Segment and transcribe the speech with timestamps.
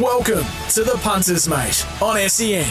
[0.00, 2.64] Welcome to the Punters Mate on SEN.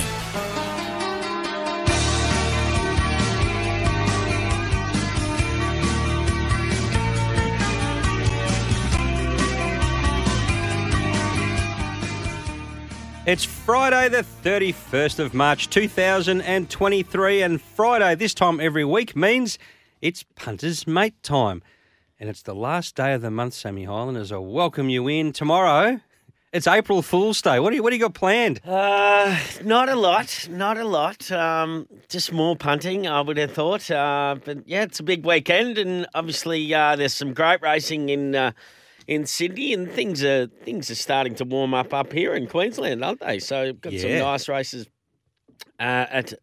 [13.25, 19.59] It's Friday, the 31st of March 2023, and Friday this time every week means
[20.01, 21.61] it's Punter's Mate time.
[22.21, 24.31] And it's the last day of the month, Sammy Highlanders.
[24.31, 25.33] I welcome you in.
[25.33, 25.99] Tomorrow,
[26.53, 27.59] it's April Fool's Day.
[27.59, 28.61] What do you, what do you got planned?
[28.65, 31.31] Uh, not a lot, not a lot.
[31.31, 33.89] Um, just more punting, I would have thought.
[33.91, 38.35] Uh, but yeah, it's a big weekend, and obviously uh, there's some great racing in
[38.35, 38.51] uh,
[39.07, 43.03] in Sydney, and things are things are starting to warm up up here in Queensland,
[43.03, 43.39] aren't they?
[43.39, 44.87] So got some nice races
[45.79, 46.33] uh, at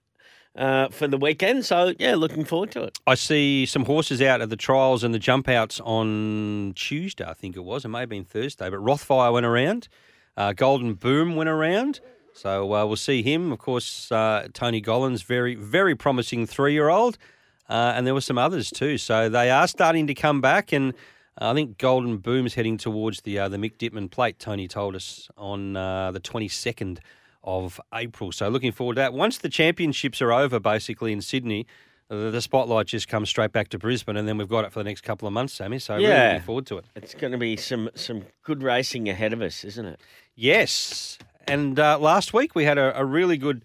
[0.56, 1.64] uh, for the weekend.
[1.64, 2.98] So yeah, looking forward to it.
[3.06, 7.34] I see some horses out at the trials and the jump outs on Tuesday, I
[7.34, 7.84] think it was.
[7.84, 9.88] It may have been Thursday, but Rothfire went around.
[10.36, 12.00] Uh, Golden Boom went around.
[12.34, 13.52] So uh, we'll see him.
[13.52, 17.16] Of course, uh, Tony Gollan, very, very promising three year old.
[17.68, 18.98] Uh, and there were some others too.
[18.98, 20.72] So they are starting to come back.
[20.72, 20.94] And
[21.38, 25.28] I think Golden Boom's heading towards the uh, the Mick Dittman plate, Tony told us,
[25.36, 26.98] on uh, the 22nd
[27.44, 28.32] of April.
[28.32, 29.12] So looking forward to that.
[29.14, 31.66] Once the championships are over, basically in Sydney,
[32.08, 34.80] the, the spotlight just comes straight back to Brisbane, and then we've got it for
[34.80, 35.78] the next couple of months, Sammy.
[35.78, 36.32] So really Yeah.
[36.32, 36.84] looking forward to it.
[36.96, 40.00] It's going to be some some good racing ahead of us, isn't it?
[40.34, 41.18] Yes.
[41.46, 43.62] And uh, last week we had a, a really good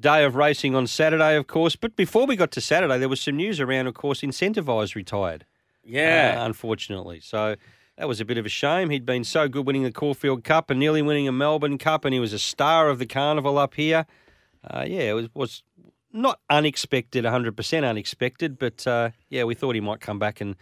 [0.00, 1.76] day of racing on Saturday, of course.
[1.76, 5.44] But before we got to Saturday, there was some news around, of course, Incentivise retired.
[5.84, 6.36] Yeah.
[6.38, 7.20] uh, unfortunately.
[7.20, 7.56] So
[8.00, 8.88] that was a bit of a shame.
[8.88, 12.14] He'd been so good winning the Caulfield Cup and nearly winning a Melbourne Cup, and
[12.14, 14.06] he was a star of the carnival up here.
[14.64, 15.62] Uh, yeah, it was, was
[16.10, 20.56] not unexpected, 100% unexpected, but uh, yeah, we thought he might come back and,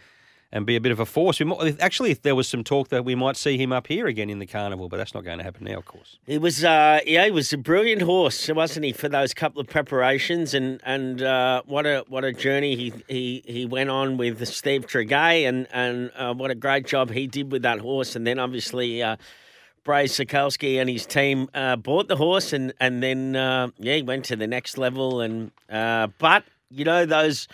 [0.51, 1.39] and be a bit of a force.
[1.39, 4.29] We might, actually, there was some talk that we might see him up here again
[4.29, 6.17] in the carnival, but that's not going to happen now, of course.
[6.25, 9.67] He was, uh, yeah, he was a brilliant horse, wasn't he, for those couple of
[9.67, 14.45] preparations, and and uh, what a what a journey he he, he went on with
[14.47, 18.25] Steve Tregea, and and uh, what a great job he did with that horse, and
[18.25, 19.03] then obviously.
[19.03, 19.17] Uh,
[19.85, 24.01] Brae Sokolski and his team uh, bought the horse, and and then uh, yeah, he
[24.03, 25.21] went to the next level.
[25.21, 27.47] And uh, but you know those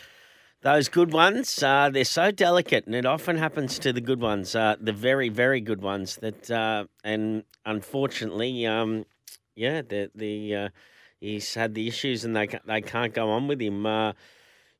[0.66, 4.56] those good ones, uh, they're so delicate, and it often happens to the good ones,
[4.56, 6.16] uh, the very, very good ones.
[6.16, 9.06] That uh, and unfortunately, um,
[9.56, 10.70] yeah, the the uh,
[11.22, 13.86] he's had the issues, and they they can't go on with him.
[13.86, 14.14] Uh,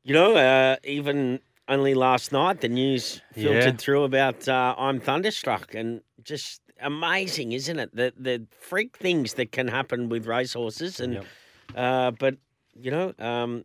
[0.02, 1.38] you know, uh, even
[1.68, 3.76] only last night, the news filtered Yeah.
[3.78, 7.94] through about uh, I'm thunderstruck, and just amazing, isn't it?
[7.94, 11.26] The the freak things that can happen with racehorses, and Yep.
[11.76, 12.38] uh, but
[12.74, 13.64] you know, um,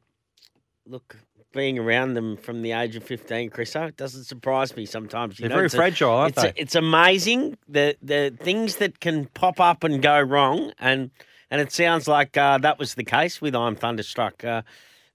[0.86, 1.18] look,
[1.52, 5.40] being around them from the age of 15, Chriso, it doesn't surprise me sometimes.
[5.40, 6.54] You They're know, very it's a- fragile, aren't it's, they?
[6.56, 11.12] it's amazing the the things that can pop up and go wrong, and
[11.50, 14.44] and it sounds like uh, that was the case with I'm Thunderstruck.
[14.44, 14.62] Uh,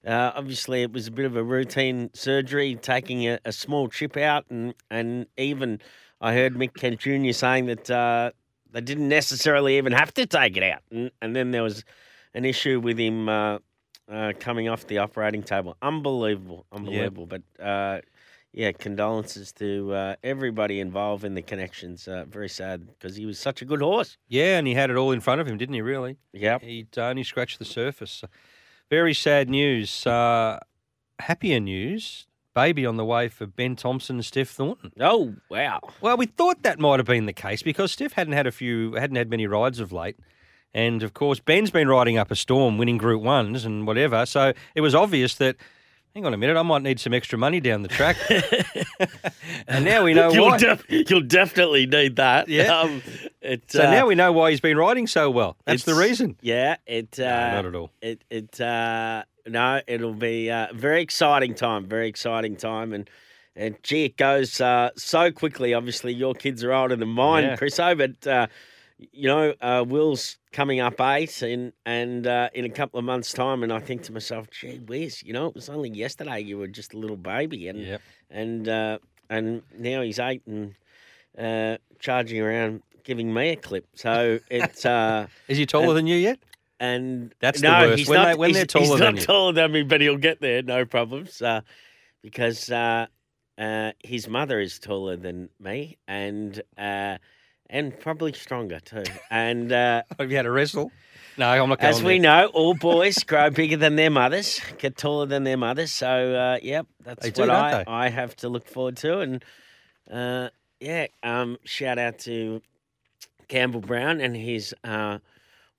[0.05, 4.15] uh, obviously, it was a bit of a routine surgery, taking a, a small chip
[4.17, 5.81] out, and and even
[6.21, 7.31] I heard Mick Kent Jr.
[7.31, 8.31] saying that uh,
[8.71, 11.83] they didn't necessarily even have to take it out, and, and then there was
[12.33, 13.27] an issue with him.
[14.09, 17.25] Uh, coming off the operating table, unbelievable, unbelievable.
[17.25, 17.99] But uh,
[18.53, 22.07] yeah, condolences to uh, everybody involved in the connections.
[22.07, 24.17] Uh, very sad because he was such a good horse.
[24.29, 26.17] Yeah, and he had it all in front of him, didn't he, really?
[26.31, 26.59] Yeah.
[26.59, 28.23] He'd only scratched the surface.
[28.89, 30.07] Very sad news.
[30.07, 30.59] Uh,
[31.19, 32.27] happier news.
[32.53, 34.91] Baby on the way for Ben Thompson and Steph Thornton.
[34.99, 35.79] Oh wow.
[36.01, 38.93] Well, we thought that might have been the case because Steph hadn't had a few,
[38.93, 40.17] hadn't had many rides of late,
[40.77, 44.25] and of course Ben's been riding up a storm, winning Group Ones and whatever.
[44.25, 45.55] So it was obvious that.
[46.15, 48.17] Hang on a minute, I might need some extra money down the track.
[49.67, 50.57] and now we know you'll, why.
[50.57, 52.47] def- you'll definitely need that.
[52.47, 52.79] Yeah.
[52.79, 53.03] Um,
[53.41, 55.57] it, so uh, now we know why he's been riding so well.
[55.65, 56.35] That's the reason.
[56.41, 56.77] Yeah.
[56.87, 57.19] It.
[57.19, 57.91] Uh, No, not at all.
[58.01, 58.23] It.
[58.31, 58.59] It.
[58.59, 59.81] Uh, no.
[59.85, 61.85] It'll be a very exciting time.
[61.85, 63.07] Very exciting time, and
[63.55, 65.75] and gee, it goes uh, so quickly.
[65.75, 67.57] Obviously, your kids are older than mine, Yeah.
[67.57, 68.27] Chriso, but.
[68.99, 73.31] You know, uh, Will's coming up eight, and and uh, in a couple of months'
[73.31, 76.57] time, and I think to myself, "Gee whiz, you know, it was only yesterday you
[76.57, 78.01] were just a little baby, and Yep.
[78.31, 78.97] and uh,
[79.29, 80.73] and now he's eight and
[81.37, 83.85] uh, charging around, giving me a clip.
[83.93, 86.39] So it's uh, Is he taller and- than you yet?
[86.79, 87.97] and That's the no, worst.
[87.99, 89.25] he's When not, they- when he's, they're he's taller than not you.
[89.27, 91.39] taller than me, but he'll get there, no problems.
[91.41, 91.61] Uh,
[92.23, 93.05] because uh,
[93.59, 97.17] uh, his mother is taller than me, and uh,
[97.69, 99.03] and probably stronger too.
[99.29, 100.91] And uh, Have you had a wrestle?
[101.37, 102.21] No, I'm not going as we there.
[102.21, 105.91] know, all boys grow bigger than their mothers, get taller than their mothers.
[105.91, 107.83] So, uh, yep, that's They what don't I.
[107.87, 109.19] I have to look forward to.
[109.19, 109.45] And
[110.11, 110.49] uh,
[110.79, 112.61] yeah, um, shout out to
[113.47, 115.19] Campbell Brown and his uh,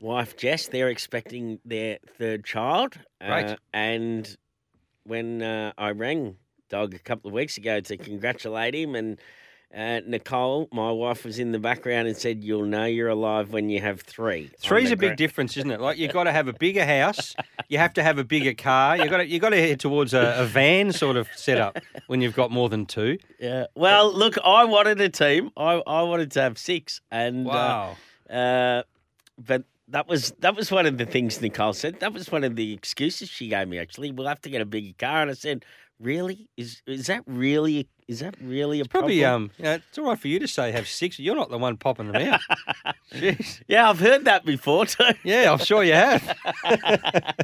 [0.00, 0.68] wife Jess.
[0.68, 2.94] They're expecting their third child.
[3.20, 3.50] Right.
[3.50, 4.36] Uh, and
[5.04, 6.36] when uh, I rang
[6.68, 9.18] Dog a couple of weeks ago to congratulate him, and
[9.76, 13.68] uh, Nicole, my wife, was in the background and said, "You'll know you're alive when
[13.68, 14.50] you have three.
[14.58, 15.80] Three's a big difference, isn't it?
[15.80, 17.34] Like you've got to have a bigger house,
[17.68, 20.14] you have to have a bigger car, you got to you got to head towards
[20.14, 23.18] a, a van sort of setup when you've got more than two.
[23.38, 23.66] Yeah.
[23.74, 25.50] Well, look, I wanted a team.
[25.56, 27.96] I, I wanted to have six, and Wow.
[28.30, 28.82] uh, uh,
[29.38, 32.00] but that was that was one of the things Nicole said.
[32.00, 33.78] That was one of the excuses she gave me.
[33.78, 35.64] Actually, we'll have to get a bigger car, and I said,
[36.00, 36.48] "Really?
[36.56, 40.06] Is is that really is that really a Probably problem?" um, you know, it's all
[40.06, 41.18] right for you to say have six.
[41.18, 42.40] You're not the one popping them out.
[43.12, 43.60] Jeez.
[43.68, 45.04] Yeah, I've heard that before too.
[45.24, 46.36] Yeah, I'm sure you have.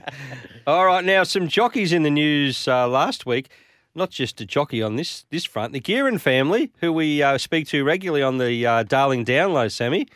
[0.66, 3.50] All right, now some jockeys in the news uh, last week.
[3.94, 5.72] Not just a jockey on this this front.
[5.72, 10.06] The Geran family, who we uh, speak to regularly on the uh, Darling Download, Sammy.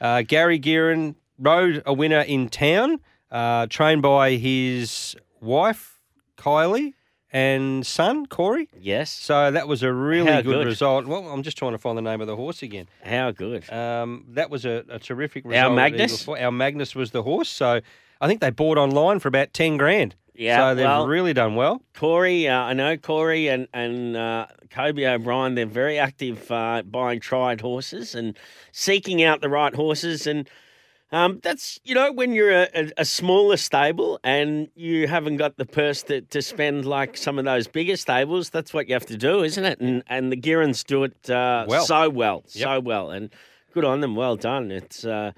[0.00, 3.00] Uh, Gary Geran rode a winner in town,
[3.30, 6.00] uh, trained by his wife
[6.36, 6.94] Kylie
[7.32, 8.68] and son Corey.
[8.78, 9.10] Yes.
[9.10, 10.66] So that was a really good, good.
[10.66, 11.06] result.
[11.06, 12.88] Well, I'm just trying to find the name of the horse again.
[13.04, 13.68] How good.
[13.72, 15.72] Um, that was a, a terrific result.
[15.72, 16.28] at Magnus?
[16.28, 17.48] Our Magnus was the horse.
[17.48, 17.80] So
[18.20, 20.14] I think they bought online for about 10 grand.
[20.34, 21.82] Yeah, So they've well- really done well.
[21.94, 25.54] Corey, uh, I know Corey and and uh, Kobe O'Brien.
[25.54, 28.36] They're very active uh, buying tried horses and
[28.72, 30.26] seeking out the right horses.
[30.26, 30.48] And
[31.12, 35.66] um, that's you know when you're a, a, smaller stable and you haven't got the
[35.66, 38.50] purse to, to spend like some of those bigger stables.
[38.50, 39.78] That's what you have to do, isn't it?
[39.80, 41.84] And and the Gerans do it uh, Well.
[41.84, 42.64] so well, Yep.
[42.64, 43.30] so well, and
[43.74, 44.16] good on them.
[44.16, 44.70] Well done.
[44.70, 45.32] It's uh,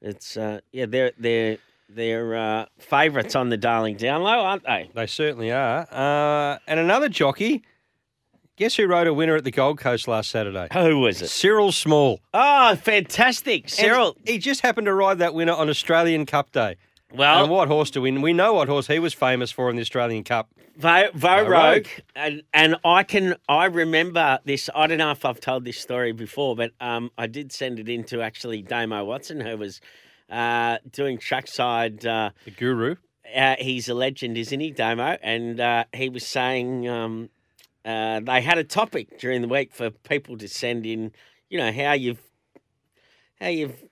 [0.00, 1.58] it's uh, yeah, they're they're
[1.88, 4.90] they're uh, favourites on the Darling Down Low, aren't they?
[4.94, 5.86] They certainly are.
[5.90, 7.62] Uh, and another jockey.
[8.56, 10.68] Guess who rode a winner at the Gold Coast last Saturday?
[10.72, 11.28] Who was it?
[11.28, 12.20] Cyril Small.
[12.32, 13.64] Oh, fantastic.
[13.64, 14.16] And Cyril.
[14.24, 16.76] He just happened to ride that winner on Australian Cup Day.
[17.14, 19.76] Well, and what horse do we We know what horse he was famous for in
[19.76, 20.48] the Australian Cup.
[20.78, 21.86] Vo, Vo Vo Rogue, Rogue.
[22.14, 24.68] and and I can I remember this.
[24.74, 27.88] I don't know if I've told this story before, but um, I did send it
[27.88, 29.80] in to actually Damo Watson, who was
[30.30, 32.04] uh, doing trackside.
[32.04, 32.96] Uh, The guru.
[33.36, 35.16] uh, he's a legend, isn't he, Damo?
[35.22, 37.30] And uh, he was saying um,
[37.86, 41.12] uh, they had a topic during the week for people to send in.
[41.48, 42.20] You know how you've
[43.40, 43.84] how you've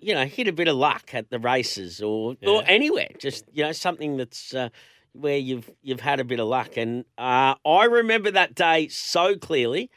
[0.00, 3.08] you know hit a bit of luck at the races or or anywhere.
[3.18, 4.54] Just you know something that's.
[4.54, 4.68] Uh,
[5.12, 9.36] where you've you've had a bit of luck, and uh, I remember that day so
[9.36, 9.90] clearly.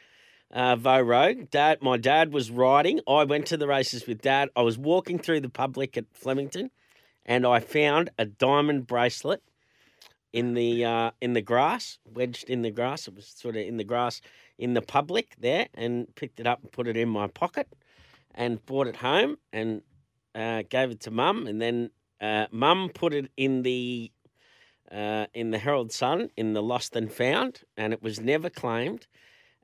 [0.52, 3.00] Uh, Vo Rogue, Dad, my dad was riding.
[3.08, 4.50] I went to the races with Dad.
[4.54, 6.70] I was walking through the public at Flemington,
[7.26, 9.42] and I found a diamond bracelet
[10.34, 13.06] in the uh, in the grass, wedged in the grass.
[13.08, 14.20] It was sort of in the grass
[14.58, 17.68] in the public there, and picked it up and put it in my pocket,
[18.34, 19.82] and brought it home and
[20.34, 21.90] uh, gave it to Mum, and then
[22.20, 24.10] uh, Mum put it in the
[24.90, 29.06] uh, in the Herald Sun in the Lost and Found, and it was never claimed.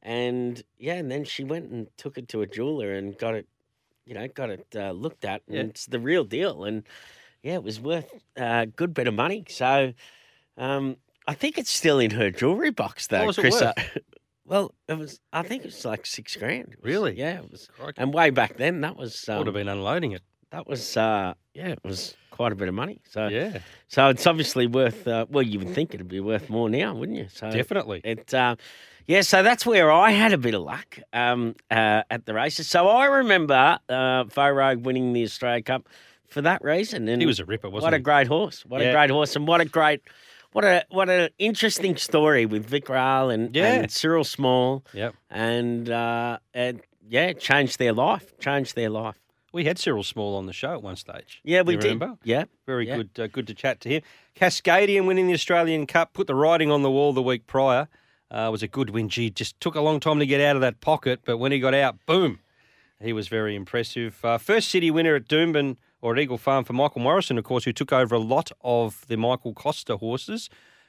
[0.03, 3.47] And yeah, and then she went and took it to a jeweler and got it,
[4.07, 5.63] you know, got it uh, looked at, and Yeah.
[5.65, 6.65] it's the real deal.
[6.65, 6.85] And
[7.43, 9.45] yeah, it was worth a good bit of money.
[9.49, 9.93] So
[10.61, 10.97] um,
[11.27, 13.61] I think it's still in her jewelry box, though, was it Chris.
[13.61, 13.99] worth?
[14.45, 15.21] well, it was.
[15.33, 16.69] I think it was like six grand.
[16.73, 17.19] It was- Really?
[17.19, 17.69] Yeah, it was.
[17.77, 18.01] Crikey.
[18.01, 20.23] And way back then, that was Would um, have been unloading it.
[20.51, 23.01] that was uh, yeah, it was quite a bit of money.
[23.11, 23.59] So Yeah,
[23.89, 25.07] so it's obviously worth.
[25.07, 27.29] Uh, well, you would think it'd be worth more now, wouldn't you?
[27.33, 28.01] So definitely.
[28.05, 28.33] it.
[28.35, 28.57] Uh,
[29.07, 32.69] yeah, so that's where I had a bit of luck um, uh, at the races.
[32.69, 35.89] So I remember uh, Rogue winning the Australia Cup
[36.29, 37.09] for that reason.
[37.09, 38.03] And He was a ripper, wasn't what a he?
[38.03, 38.65] great horse!
[38.67, 38.93] What a Yeah.
[38.93, 40.01] great horse, and what a great,
[40.53, 43.73] what a what an interesting story with Vic Rail and, Yeah.
[43.73, 45.15] and Cyril Small, Yep.
[45.31, 48.39] and uh, and yeah, changed their life.
[48.39, 49.17] Changed their life.
[49.53, 51.41] We had Cyril Small on the show at one stage.
[51.43, 51.85] Yeah, we did.
[51.85, 52.19] remember?
[52.23, 52.97] Yeah, Very Yeah.
[52.99, 54.03] good, uh, good to chat to him.
[54.37, 57.89] Cascadian winning the Australian Cup, put the writing on the wall the week prior.
[58.31, 59.09] Uh, was a good win.
[59.09, 61.59] Gee, just took a long time to get out of that pocket, but when he
[61.59, 62.39] got out, boom,
[63.03, 64.25] he was very impressive.
[64.25, 67.65] Uh, first city winner at Doomben or at Eagle Farm for Michael Morrison, of course,
[67.65, 70.49] who took over a lot of the Michael Costa horses.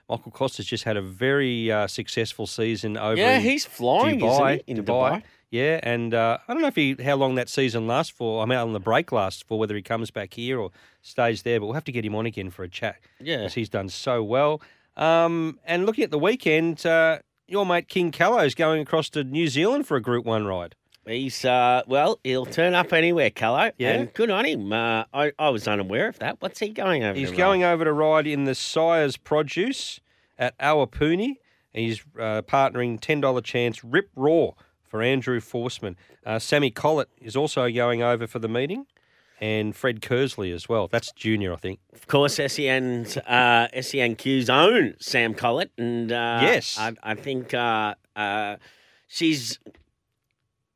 [0.10, 3.16] Michael Costa's just had a very uh, successful season over.
[3.16, 4.72] yeah, he's flying, Dubai, he?
[4.72, 4.86] In Dubai.
[4.86, 5.24] Dubai.
[5.52, 8.42] Yeah, and uh, I don't know if he how long that season lasts for.
[8.42, 11.60] I'm out on the break lasts for whether he comes back here or stays there.
[11.60, 12.98] But we'll have to get him on again for a chat.
[13.20, 13.38] Yeah.
[13.38, 14.62] because he's done so well.
[14.96, 19.24] Um, and looking at the weekend, uh, your mate King Callow is going across to
[19.26, 20.76] New Zealand for a Group One ride.
[21.08, 23.72] He's uh, well, he'll turn up anywhere, Callow.
[23.78, 23.94] Yeah.
[23.94, 24.72] and good on him.
[24.72, 26.38] Uh, I I was unaware of that.
[26.42, 27.18] What's he going over?
[27.18, 30.00] He's going over to ride in the Sire's Produce
[30.38, 31.38] at Awapuni.
[31.74, 34.52] He's uh, partnering ten dollar chance Rip Raw
[34.88, 35.96] for Andrew Forsman.
[36.26, 38.86] Uh, Sammy Collett is also going over for the meeting,
[39.40, 40.88] and Fred Kersley as well.
[40.88, 41.80] That's junior, I think.
[41.94, 46.78] Of course, SEN's uh, SENQ's own Sam Collett, and uh, Yes.
[46.78, 48.58] I, I think uh, uh,
[49.08, 49.58] she's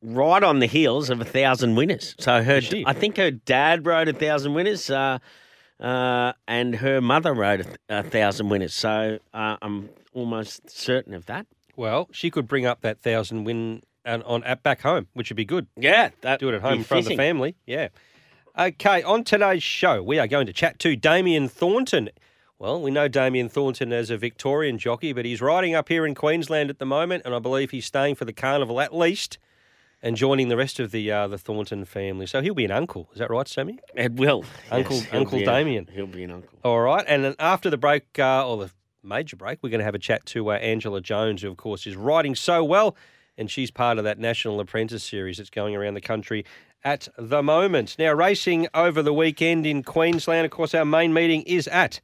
[0.05, 2.15] right on the heels of a thousand winners.
[2.19, 2.83] So her, she?
[2.85, 5.19] I think her dad rode a thousand winners, uh,
[5.79, 8.73] uh, and her mother rode a, a thousand winners.
[8.73, 11.47] So uh, I'm almost certain of that.
[11.75, 15.37] Well, she could bring up that thousand win on, on at back home, which would
[15.37, 15.67] be good.
[15.75, 17.55] Yeah, that Do it at home in front of the family.
[17.65, 17.89] Yeah.
[18.57, 22.09] Okay, on today's show, we are going to chat to Damien Thornton.
[22.57, 26.15] Well, we know Damien Thornton as a Victorian jockey, but he's riding up here in
[26.15, 29.37] Queensland at the moment, and I believe he's staying for the carnival at least,
[30.05, 32.25] and joining the rest of the uh, the Thornton family.
[32.27, 33.09] So he'll be an uncle.
[33.11, 33.79] Is that right, Sammy?
[33.95, 34.45] It will.
[34.71, 35.89] Uncle- he'll Uncle be a- Damien.
[35.91, 36.57] he'll be an uncle.
[36.63, 38.71] All right, and then after the break, uh, or the
[39.03, 41.85] major break, we're going to have a chat to uh, Angela Jones, who of course
[41.85, 42.95] is riding so well,
[43.37, 46.45] and she's part of that National Apprentice Series that's going around the country
[46.83, 47.95] at the moment.
[47.97, 50.45] Now, racing over the weekend in Queensland.
[50.45, 51.99] Of course, our main meeting is at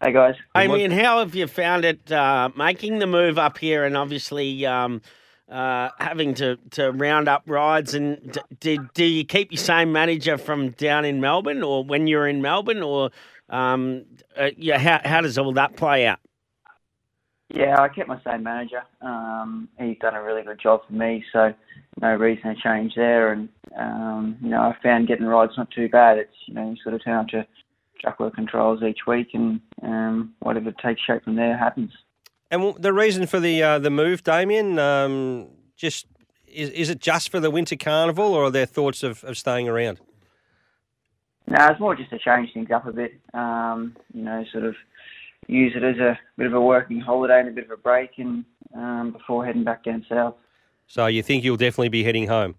[0.00, 0.36] Hey guys.
[0.54, 5.02] Damien, how have you found it uh, making the move up here and obviously um,
[5.50, 7.92] uh, having to, to round up rides?
[7.92, 12.06] And d- did do you keep your same manager from down in Melbourne or when
[12.06, 12.82] you're in Melbourne?
[12.82, 13.10] Or
[13.48, 14.04] um,
[14.36, 16.18] uh, yeah, how, how does all that play out?
[17.50, 18.82] Yeah, I kept my same manager.
[19.00, 21.54] Um, he's done a really good job for me, so
[22.00, 23.32] no reason to change there.
[23.32, 23.48] And
[23.78, 26.18] um, you know, I found getting rides not too bad.
[26.18, 27.46] It's you know, you sort of turn up to
[28.02, 31.92] Juckler controls each week, and um, whatever takes shape from there happens.
[32.50, 36.06] And the reason for the uh, the move, Damien, um, just
[36.46, 39.68] is, is it just for the winter carnival, or are there thoughts of, of staying
[39.68, 40.00] around?
[41.46, 43.20] No, it's more just to change things up a bit.
[43.34, 44.74] Um, you know, sort of
[45.46, 48.12] use it as a bit of a working holiday and a bit of a break,
[48.18, 50.34] and um, before heading back down south.
[50.86, 52.56] So you think you'll definitely be heading home?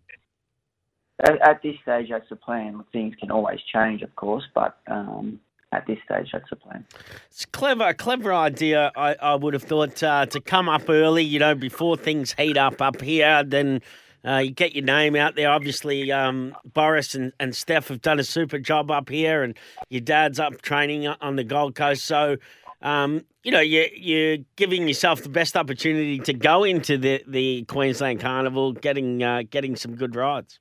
[1.23, 2.83] At, at this stage, that's the plan.
[2.91, 5.39] Things can always change, of course, but um,
[5.71, 6.85] at this stage, that's the plan.
[7.29, 8.91] It's clever, clever idea.
[8.95, 12.57] I, I would have thought uh, to come up early, you know, before things heat
[12.57, 13.43] up up here.
[13.43, 13.81] Then
[14.25, 15.49] uh, you get your name out there.
[15.49, 19.57] Obviously, um, Boris and, and Steph have done a super job up here, and
[19.89, 22.05] your dad's up training on the Gold Coast.
[22.05, 22.37] So,
[22.81, 27.63] um, you know, you, you're giving yourself the best opportunity to go into the, the
[27.63, 30.59] Queensland Carnival, getting uh, getting some good rides.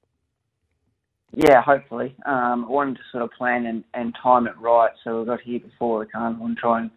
[1.37, 2.15] Yeah, hopefully.
[2.27, 5.41] Um, I wanted to sort of plan and, and time it right, so we got
[5.41, 6.91] here before the carnival and try and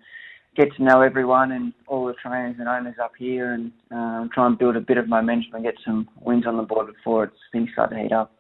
[0.58, 4.48] get to know everyone and all the trainers and owners up here, and um, try
[4.48, 7.38] and build a bit of momentum and get some wins on the board before it's,
[7.52, 8.34] things start to heat up.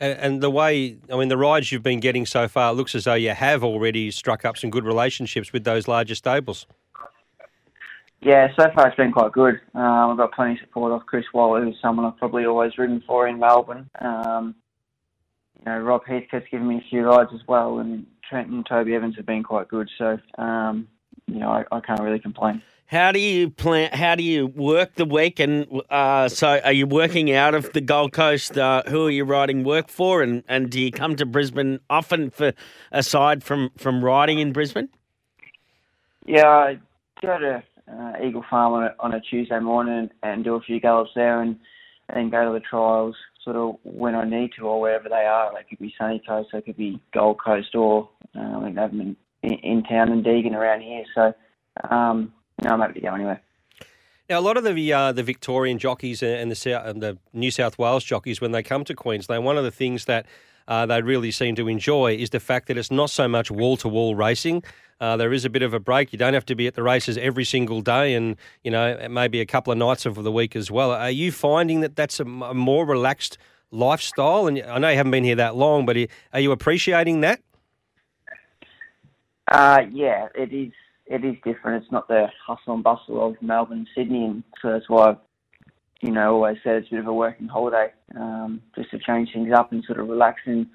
[0.00, 2.94] And, and the way, I mean, the rides you've been getting so far, it looks
[2.94, 6.66] as though you have already struck up some good relationships with those larger stables.
[8.22, 9.60] Yeah, so far it's been quite good.
[9.74, 13.02] Um, I've got plenty of support off Chris Waller, who's someone I've probably always ridden
[13.06, 13.88] for in Melbourne.
[13.98, 14.54] Um,
[15.58, 18.94] you know, Rob Heathcote's given me a few rides as well, and Trent and Toby
[18.94, 19.90] Evans have been quite good.
[19.98, 20.88] So, um,
[21.32, 22.62] you know, I, I can't really complain.
[22.86, 23.92] How do you plan?
[23.92, 25.38] How do you work the week?
[25.38, 28.58] And uh, so, are you working out of the Gold Coast?
[28.58, 30.22] Uh, who are you riding work for?
[30.22, 32.52] And, and do you come to Brisbane often for
[32.90, 34.88] aside from from riding in Brisbane?
[36.26, 36.80] Yeah, I
[37.22, 40.80] go to uh, Eagle Farm on a, on a Tuesday morning and do a few
[40.80, 41.56] gallops there, and,
[42.08, 45.52] and go to the trials sort of when I need to or wherever they are.
[45.54, 48.80] They could be Sunny Coast, they could be Gold Coast, or uh, I think they
[48.80, 51.04] have them in, in town and Deagon around here.
[51.14, 51.34] So,
[51.90, 52.32] um,
[52.62, 53.40] no, I'm happy to go anywhere.
[54.28, 57.50] Now, a lot of the uh, the Victorian jockeys and the South, and the New
[57.50, 60.24] South Wales jockeys, when they come to Queensland, one of the things that
[60.68, 63.76] uh, they really seem to enjoy is the fact that it's not so much wall
[63.78, 64.62] to wall racing.
[65.00, 66.12] Uh, there is a bit of a break.
[66.12, 69.40] You don't have to be at the races every single day, and you know maybe
[69.40, 70.92] a couple of nights of the week as well.
[70.92, 73.36] Are you finding that that's a, a more relaxed
[73.72, 74.46] lifestyle?
[74.46, 75.96] And I know you haven't been here that long, but
[76.32, 77.40] are you appreciating that?
[79.50, 80.72] Uh, yeah, it is.
[81.06, 81.82] It is different.
[81.82, 85.16] It's not the hustle and bustle of Melbourne Sydney, and so that's why
[86.00, 89.30] you know, always said it's a bit of a working holiday, um, just to change
[89.32, 90.66] things up and sort of relax and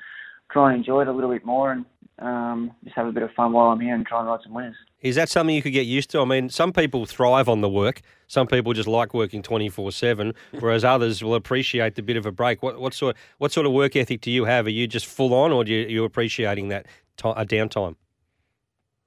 [0.52, 1.86] try and enjoy it a little bit more and
[2.20, 4.54] um, just have a bit of fun while I'm here and try and ride some
[4.54, 4.76] winners.
[5.02, 6.22] Is that something you could get used to?
[6.22, 8.02] I mean, some people thrive on the work.
[8.28, 12.26] Some people just like working twenty four seven, whereas others will appreciate the bit of
[12.26, 12.64] a break.
[12.64, 14.66] What, what sort what sort of work ethic do you have?
[14.66, 17.96] Are you just full on, or do you, are you appreciating that t- downtime?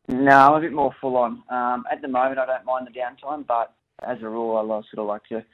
[0.09, 1.43] No, I'm a bit more full on.
[1.51, 4.99] Um, at the moment, I don't mind the downtime, but as a rule, I sort
[4.99, 5.45] of like to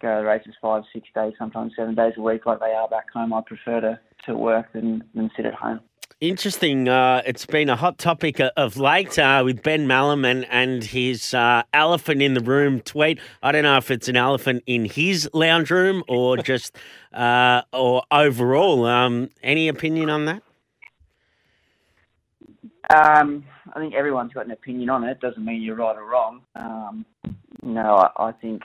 [0.00, 3.10] go to races five, six days, sometimes seven days a week like they are back
[3.12, 3.34] home.
[3.34, 5.80] I prefer to, to work than, than sit at home.
[6.20, 6.86] Interesting.
[6.86, 11.32] Uh, it's been a hot topic of late uh, with Ben Melham and, and his
[11.32, 13.18] uh, elephant in the room tweet.
[13.42, 16.76] I don't know if it's an elephant in his lounge room or just
[17.14, 18.84] uh, or overall.
[18.84, 20.42] Um, any opinion on that?
[22.94, 23.44] Um,
[23.74, 25.20] I think everyone's got an opinion on it.
[25.20, 26.42] Doesn't mean you're right or wrong.
[26.56, 27.06] Um,
[27.62, 28.62] no, I, I think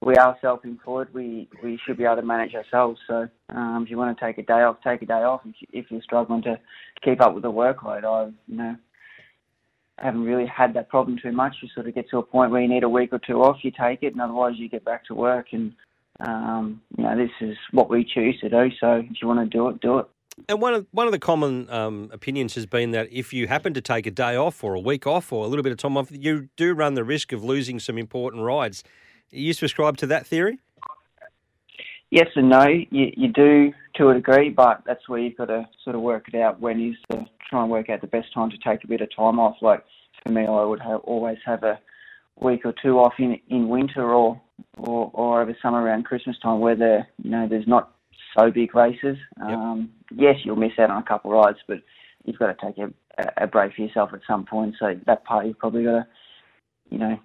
[0.00, 1.08] we are self-employed.
[1.12, 3.00] We we should be able to manage ourselves.
[3.06, 5.42] So um, if you want to take a day off, take a day off.
[5.44, 6.58] If, you, you're struggling to
[7.04, 8.76] keep up with the workload, I you know
[9.98, 11.56] haven't really had that problem too much.
[11.60, 13.56] You sort of get to a point where you need a week or two off,
[13.62, 15.48] you take it, and otherwise you get back to work.
[15.52, 15.72] And
[16.20, 18.68] um, you know this is what we choose to do.
[18.80, 20.06] So if you want to do it, do it.
[20.48, 23.74] And one of one of the common um, opinions has been that if you happen
[23.74, 25.96] to take a day off or a week off or a little bit of time
[25.96, 28.84] off, you do run the risk of losing some important rides.
[29.30, 30.58] You subscribe to that theory?
[32.10, 32.66] Yes and no.
[32.66, 36.28] You, you do to a degree, but that's where you've got to sort of work
[36.32, 38.86] it out when is to try and work out the best time to take a
[38.86, 39.56] bit of time off.
[39.60, 39.84] Like
[40.24, 41.78] for me, I would have, always have a
[42.40, 44.40] week or two off in in winter or,
[44.76, 47.92] or or over summer around Christmas time where there you know there's not
[48.38, 49.16] so big races.
[49.38, 49.48] Yep.
[49.48, 51.78] Um, yes, you'll miss out on a couple of rides, but
[52.24, 52.92] you've got to take a,
[53.36, 54.74] a break for yourself at some point.
[54.78, 56.06] So that part you've probably got to
[56.90, 57.18] you know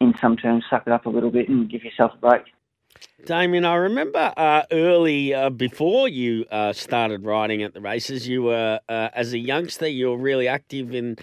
[0.00, 2.42] in some terms, suck it up a little bit and give yourself a break.
[3.26, 8.42] Damien, I remember uh, early uh, before you uh, started riding at the races, you
[8.44, 11.16] were uh, as a youngster, you were really active in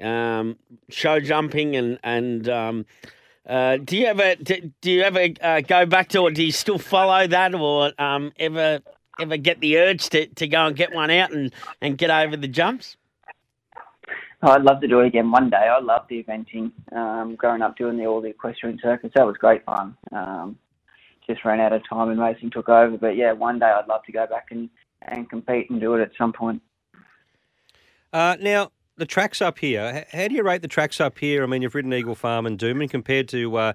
[0.00, 0.56] um,
[0.88, 2.48] show jumping and and.
[2.48, 2.86] Um,
[3.46, 6.34] uh, do you ever do, do you ever uh, go back to it?
[6.34, 8.80] Do you still follow that, or um, ever
[9.20, 12.36] ever get the urge to, to go and get one out and, and get over
[12.36, 12.96] the jumps?
[14.42, 15.56] I'd love to do it again one day.
[15.56, 16.70] I love the eventing.
[16.92, 19.96] Um, growing up doing the all the equestrian circuits, that was great fun.
[20.12, 20.58] Um,
[21.26, 22.98] just ran out of time and racing took over.
[22.98, 24.68] But yeah, one day I'd love to go back and,
[25.02, 26.60] and compete and do it at some point.
[28.12, 31.42] Uh, now, the tracks up here, how do you rate the tracks up here?
[31.42, 33.72] I mean, you've ridden Eagle Farm and Doomben compared to uh,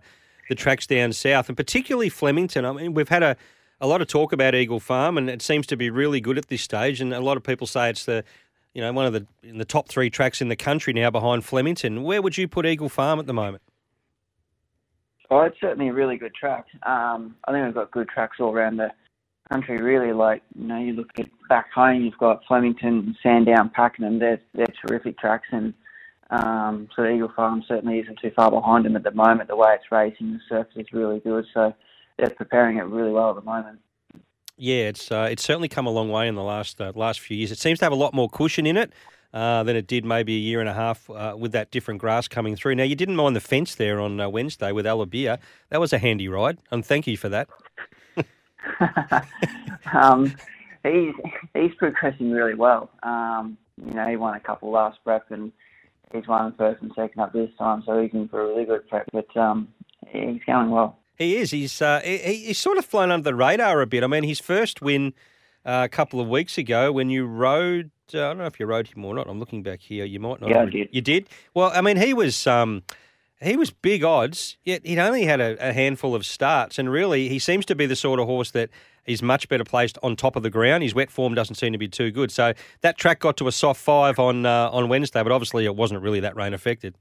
[0.48, 2.64] the tracks down south, and particularly Flemington.
[2.64, 3.36] I mean, we've had a,
[3.82, 6.48] a lot of talk about Eagle Farm, and it seems to be really good at
[6.48, 7.02] this stage.
[7.02, 8.24] And a lot of people say it's the
[8.74, 11.44] you know, one of the in the top three tracks in the country now behind
[11.44, 12.04] Flemington.
[12.04, 13.64] Where would you put Eagle Farm at the moment?
[15.32, 16.66] Oh, it's certainly a really good track.
[16.84, 18.92] Um, I think we've got good tracks all around the
[19.52, 19.78] country.
[19.82, 24.20] Really, like you know, you look at back home, you've got Flemington, Sandown, Pakenham.
[24.20, 25.74] They're they're terrific tracks, and
[26.30, 29.50] um, so Eagle Farm certainly isn't too far behind them at the moment.
[29.50, 31.74] The way it's racing, the surface is really good, so
[32.20, 33.80] they're preparing it really well at the moment.
[34.58, 37.38] Yeah, it's uh, it's certainly come a long way in the last uh, last few
[37.38, 37.52] years.
[37.52, 38.92] It seems to have a lot more cushion in it
[39.34, 42.28] uh, than it did maybe a year and a half uh, with that different grass
[42.28, 42.76] coming through.
[42.76, 45.40] Now you didn't mind the fence there on uh, Wednesday with Alabia.
[45.70, 47.48] That was a handy ride, and thank you for that.
[49.94, 50.36] um,
[50.84, 51.14] he's
[51.54, 52.90] he's progressing really well.
[53.04, 55.54] Um, you know, he won a couple last prep, and
[56.12, 58.90] he's won first and second up this time, so he's in for a really good
[58.90, 59.08] prep.
[59.14, 59.70] But um,
[60.06, 60.99] he's going well.
[61.20, 61.52] He is.
[61.52, 64.04] He's uh, he, he's sort of flown under the radar a bit.
[64.04, 65.14] I mean, his first win
[65.66, 67.92] uh, a couple of weeks ago when you rode.
[68.12, 69.28] Uh, I don't know if you rode him or not.
[69.28, 70.06] I'm looking back here.
[70.06, 70.50] You might not.
[70.50, 70.90] Yeah, I did.
[70.92, 71.28] You did.
[71.54, 72.84] Well, I mean, he was um,
[73.42, 74.58] he was big odds.
[74.64, 77.86] Yet he'd only had a, a, handful of starts, and really, he seems to be
[77.86, 78.70] the sort of horse that
[79.06, 80.84] is much better placed on top of the ground.
[80.84, 82.32] His wet form doesn't seem to be too good.
[82.32, 85.76] So that track got to a soft five on uh, on Wednesday, but obviously it
[85.76, 86.96] wasn't really that rain affected.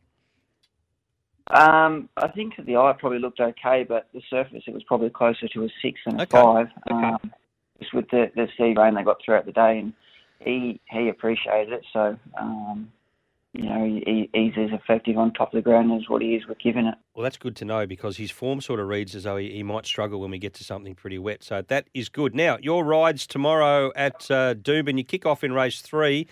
[1.50, 5.48] Um, I think the eye probably looked okay, but the surface it was probably closer
[5.48, 6.40] to a six than a okay.
[6.40, 6.66] five.
[6.90, 7.06] Okay.
[7.06, 7.32] Um,
[7.80, 9.92] just with the the sea rain they got throughout the day, and
[10.40, 11.84] he he appreciated it.
[11.92, 12.90] So um,
[13.54, 16.46] you know, he, he's as effective on top of the ground as what he is
[16.46, 16.94] with giving it.
[17.14, 19.62] Well, that's good to know because his form sort of reads as though he, he
[19.62, 21.42] might struggle when we get to something pretty wet.
[21.42, 22.34] So that is good.
[22.34, 26.26] Now, your rides tomorrow at uh, Doomben, you kick off in race three.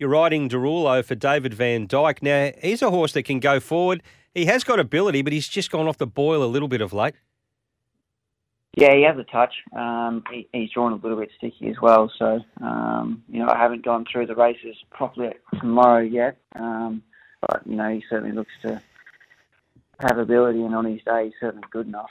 [0.00, 2.22] You're riding Derulo for David Vandyke.
[2.22, 4.02] Now, he's a horse that can go forward.
[4.34, 6.92] He has got ability, but he's just gone off the boil a little bit of
[6.92, 7.14] late.
[8.74, 9.54] Yeah, he has a touch.
[9.76, 12.10] Um, he, he's drawn a little bit sticky as well.
[12.18, 16.38] So, um, you know, I haven't gone through the races properly tomorrow yet.
[16.54, 17.02] Um,
[17.42, 18.80] but, you know, he certainly looks to
[20.00, 22.10] have ability, and on his day, he's certainly good enough.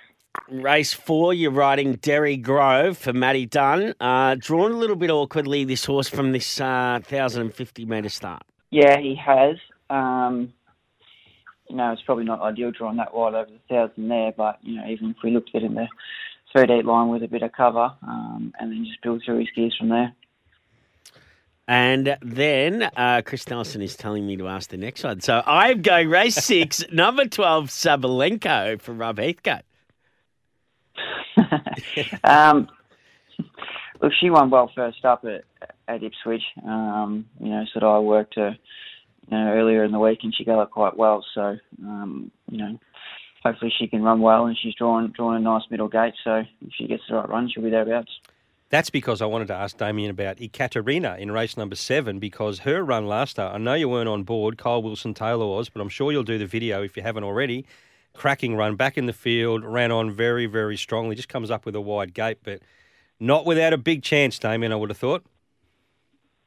[0.50, 3.96] Race four, you're riding Derry Grove for Matty Dunn.
[4.00, 8.44] Uh, drawn a little bit awkwardly, this horse from this uh, 1,050 metre start.
[8.70, 9.58] Yeah, he has.
[9.90, 10.54] Um,
[11.72, 14.76] you know, it's probably not ideal drawing that wide over the thousand there, but you
[14.76, 15.88] know, even if we looked at it in the
[16.54, 19.48] third eight line with a bit of cover, um, and then just build through his
[19.56, 20.14] gears from there.
[21.70, 25.22] And then uh, Chris Nelson is telling me to ask the next one.
[25.22, 29.62] So I'm going race six, number 12, Sabalenko for Rob Heathcote.
[32.26, 32.68] um,
[34.02, 35.46] look, she won well first up at,
[35.88, 36.44] at Ipswich.
[36.66, 38.58] Um, you know, so I worked her
[39.30, 41.26] you know, earlier in the week and she got up quite well.
[41.34, 42.80] So, um, you know,
[43.44, 46.14] hopefully she can run well and she's drawn drawn a nice middle gate.
[46.24, 48.12] So if she gets the right run, she'll be thereabouts.
[48.70, 52.86] That's because I wanted to ask Damien about Ekaterina in race number seven because her
[52.86, 55.90] run last start, I know you weren't on board, Kyle Wilson Taylor was, but I'm
[55.90, 57.66] sure you'll do the video if you haven't already.
[58.14, 61.76] Cracking run back in the field, ran on very, very strongly, just comes up with
[61.76, 62.62] a wide gate, but
[63.20, 65.26] not without a big chance, Damien, I would have thought.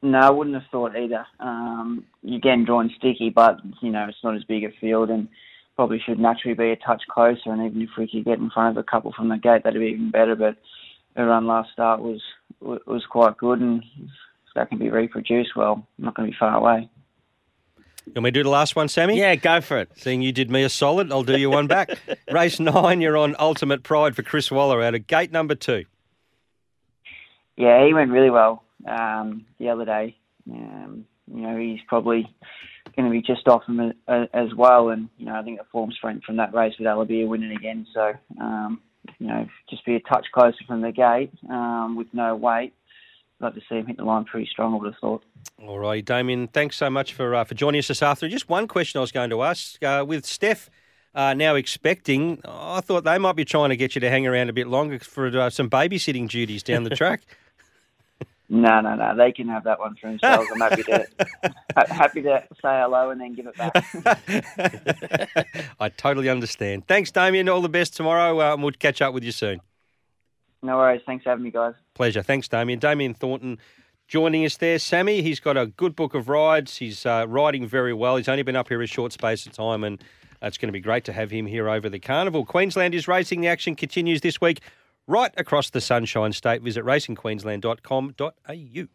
[0.05, 1.25] No, I wouldn't have thought either.
[1.39, 5.27] Um, you're getting drawn sticky, but, you know, it's not as big a field and
[5.75, 7.51] probably should naturally be a touch closer.
[7.51, 9.81] And even if we could get in front of a couple from the gate, that'd
[9.81, 10.35] be even better.
[10.35, 10.57] But
[11.15, 12.21] her run last start was
[12.61, 16.37] was quite good, and if that can be reproduced, well, I'm not going to be
[16.39, 16.87] far away.
[18.05, 19.17] You want me to do the last one, Sammy?
[19.17, 19.89] Yeah, go for it.
[19.95, 21.89] Seeing you did me a solid, I'll do you one back.
[22.31, 25.85] Race nine, you're on Ultimate Pride for Chris Waller out of gate number two.
[27.57, 30.15] Yeah, he went really well um, the other day.
[30.49, 32.27] Um, you know, he's probably
[32.95, 35.91] going to be just off him as well, and you know, I think the form
[35.91, 37.87] strength from that race with Alabia winning again.
[37.93, 38.81] So, um,
[39.19, 42.73] you know, just be a touch closer from the gate um, with no weight.
[43.41, 44.73] I'd like to see him hit the line pretty strong.
[44.73, 45.23] I would have thought.
[45.61, 46.47] All right, Damien.
[46.47, 48.31] Thanks so much for uh, for joining us this afternoon.
[48.31, 50.69] Just one question I was going to ask uh, with Steph.
[51.13, 54.49] Uh, now expecting, I thought they might be trying to get you to hang around
[54.49, 57.21] a bit longer for uh, some babysitting duties down the track.
[58.47, 59.15] No, no, no.
[59.17, 60.47] They can have that one for themselves.
[60.53, 61.07] I'm happy to
[61.87, 63.73] happy to say hello and then give it back.
[65.79, 66.87] I totally understand.
[66.87, 67.49] Thanks, Damien.
[67.49, 68.39] All the best tomorrow.
[68.39, 69.61] Uh, we'll catch up with you soon.
[70.61, 71.01] No worries.
[71.05, 71.73] Thanks for having me, guys.
[71.95, 72.21] Pleasure.
[72.21, 72.77] Thanks, Damien.
[72.79, 73.57] Damien Thornton
[74.07, 74.77] joining us there.
[74.77, 76.77] Sammy, he's got a good book of rides.
[76.77, 78.17] He's uh, riding very well.
[78.17, 80.03] He's only been up here a short space of time, and
[80.41, 82.45] it's going to be great to have him here over the carnival.
[82.45, 83.41] Queensland is racing.
[83.41, 84.61] The action continues this week
[85.07, 86.61] right across the Sunshine State.
[86.61, 88.87] Visit racingqueensland.com.au.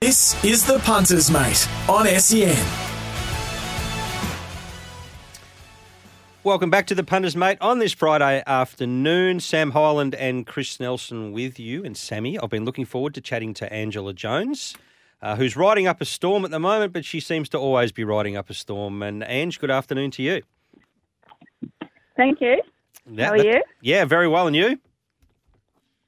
[0.00, 2.87] This is the Punters Mate on SEN.
[6.48, 9.38] Welcome back to the Punters Mate on this Friday afternoon.
[9.38, 11.84] Sam Hyland and Chris Nelson with you.
[11.84, 14.74] And Sammy, I've been looking forward to chatting to Angela Jones,
[15.20, 18.02] uh, who's riding up a storm at the moment, but she seems to always be
[18.02, 19.02] riding up a storm.
[19.02, 20.40] And Ange, good afternoon to you.
[22.16, 22.62] Thank you.
[23.08, 23.62] That, How are you?
[23.82, 24.46] Yeah, very well.
[24.46, 24.80] And you?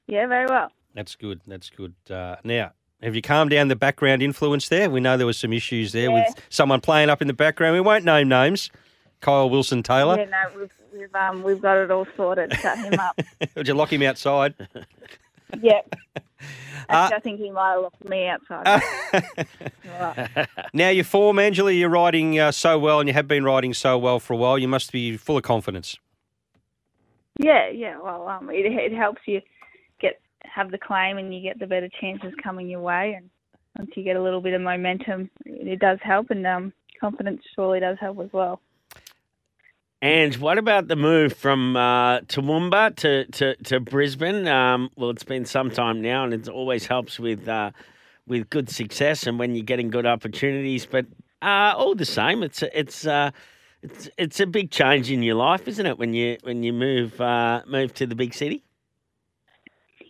[0.07, 0.71] Yeah, very well.
[0.95, 1.41] That's good.
[1.45, 1.93] That's good.
[2.09, 2.71] Uh, now,
[3.03, 4.89] have you calmed down the background influence there?
[4.89, 6.25] We know there was some issues there yeah.
[6.25, 7.75] with someone playing up in the background.
[7.75, 8.71] We won't name names.
[9.21, 10.17] Kyle Wilson Taylor.
[10.17, 12.53] Yeah, no, we've we've, um, we've got it all sorted.
[12.53, 13.19] Shut him up.
[13.55, 14.55] Would you lock him outside?
[15.61, 15.93] yep.
[16.15, 16.19] Uh,
[16.89, 18.81] Actually, uh, I think he might have locked me outside.
[19.85, 20.47] right.
[20.73, 23.97] Now, your form, Angela, you're riding uh, so well, and you have been riding so
[23.97, 24.57] well for a while.
[24.57, 25.97] You must be full of confidence.
[27.37, 27.97] Yeah, yeah.
[28.01, 29.41] Well, um, it, it helps you
[29.99, 33.13] get have the claim, and you get the better chances coming your way.
[33.15, 33.29] And
[33.77, 37.41] once you get a little bit of momentum, it, it does help, and um, confidence
[37.55, 38.59] surely does help as well.
[40.01, 44.47] And what about the move from uh, Toowoomba to, to, to Brisbane?
[44.47, 47.69] Um, well, it's been some time now, and it always helps with uh,
[48.25, 50.87] with good success and when you're getting good opportunities.
[50.87, 51.05] But
[51.43, 53.29] uh, all the same, it's it's uh,
[53.83, 55.99] it's it's a big change in your life, isn't it?
[55.99, 58.63] When you when you move uh, move to the big city.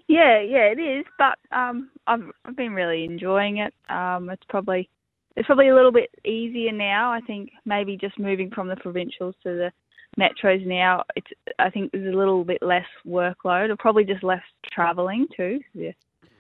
[0.08, 1.06] Yeah, yeah, it is.
[1.18, 3.74] But um, I've I've been really enjoying it.
[3.90, 4.90] Um, it's probably
[5.36, 7.12] it's probably a little bit easier now.
[7.12, 9.72] I think maybe just moving from the provincials to the
[10.20, 11.28] metros now, it's
[11.60, 15.60] I think there's a little bit less workload, or probably just less travelling too.
[15.74, 15.92] Yeah,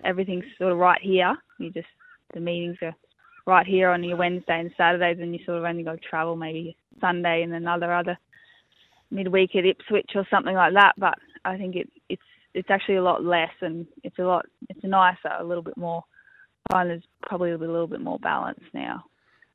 [0.03, 1.35] everything's sort of right here.
[1.59, 1.87] You just
[2.33, 2.95] the meetings are
[3.47, 6.75] right here on your Wednesday and Saturdays, and you sort of only go travel maybe
[6.99, 8.17] Sunday and another other
[9.09, 10.93] midweek at Ipswich or something like that.
[10.97, 12.21] But I think it, it's
[12.53, 16.03] it's actually a lot less, and it's a lot it's nicer, a little bit more.
[16.71, 19.05] Of probably a little bit more balanced now.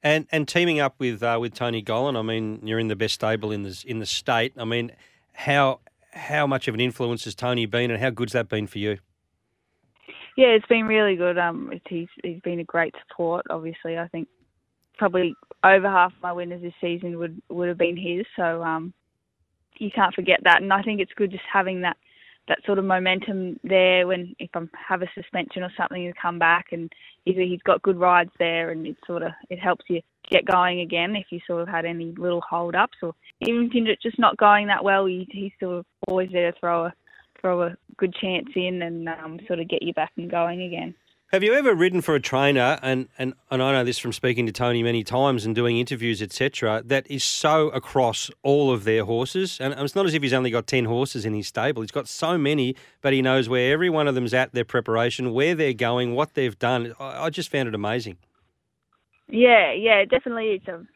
[0.02, 3.14] And and teaming up with uh, with Tony Gollan, I mean, you're in the best
[3.14, 4.52] stable in the in the state.
[4.56, 4.92] I mean,
[5.32, 5.80] how
[6.12, 8.98] how much of an influence has Tony been, and how good's that been for you?
[10.36, 11.38] Yeah, it's been really good.
[11.38, 13.46] Um, he's he's been a great support.
[13.48, 14.28] Obviously, I think
[14.98, 18.26] probably over half my winners this season would would have been his.
[18.36, 18.92] So um,
[19.78, 20.62] you can't forget that.
[20.62, 21.96] And I think it's good just having that
[22.48, 26.38] that sort of momentum there when if I have a suspension or something you come
[26.38, 26.92] back and
[27.24, 31.16] he's got good rides there and it sort of it helps you get going again
[31.16, 34.36] if you sort of had any little hold ups or even if you're just not
[34.36, 36.92] going that well he, he's sort of always there to throw a
[37.40, 40.94] throw a good chance in and um, sort of get you back and going again.
[41.36, 44.46] Have you ever ridden for a trainer, and, and, and I know this from speaking
[44.46, 49.04] to Tony many times and doing interviews, etc., that is so across all of their
[49.04, 49.58] horses?
[49.60, 51.82] And it's not as if he's only got 10 horses in his stable.
[51.82, 55.34] He's got so many, but he knows where every one of them's at, their preparation,
[55.34, 56.94] where they're going, what they've done.
[56.98, 58.16] I, I just found it amazing.
[59.28, 60.62] Yeah, yeah, definitely.
[60.66, 60.86] It's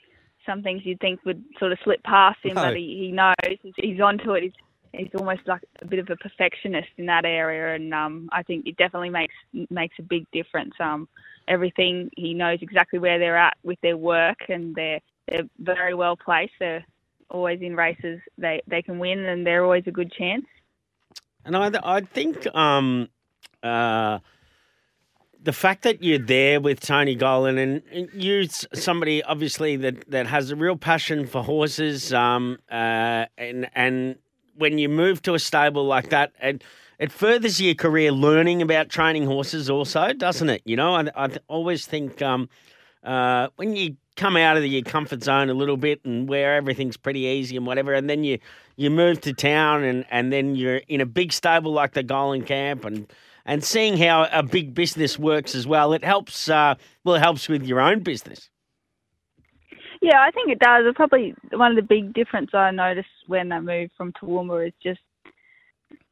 [0.47, 2.63] some things you'd think would sort of slip past him, no.
[2.63, 3.75] but he, he knows.
[3.77, 4.45] He's onto it.
[4.45, 4.53] He's
[4.93, 8.67] he's almost like a bit of a perfectionist in that area, and um, I think
[8.67, 9.35] it definitely makes
[9.71, 10.75] makes a big difference.
[10.81, 11.09] Um,
[11.49, 16.17] everything he knows exactly where they're at with their work, and they're they're very well
[16.17, 16.53] placed.
[16.59, 16.85] They're
[17.31, 20.47] always in races they they can win, and they're always a good chance.
[21.45, 23.09] And I I think um,
[23.63, 24.19] uh,
[25.43, 30.27] the fact that you're there with Tony Gollan and, and you somebody obviously that, that
[30.27, 34.17] has a real passion for horses um, uh, and and
[34.61, 36.63] when you move to a stable like that, and
[36.99, 40.63] it furthers your career learning about training horses, also, doesn't it?
[40.65, 42.49] You know, I, I always think um,
[43.03, 46.99] uh, when you come out of your comfort zone a little bit and where everything's
[46.99, 48.39] pretty easy and whatever, and then you
[48.77, 52.47] you move to town and, and then you're in a big stable like the Gollan
[52.47, 53.11] Camp and
[53.47, 56.49] and seeing how a big business works as well, it helps.
[56.49, 58.51] Uh, well, it helps with your own business.
[60.01, 60.85] Yeah, I think it does.
[60.87, 64.75] It's probably one of the big differences I noticed when I moved from Toowoomba is
[64.83, 65.01] just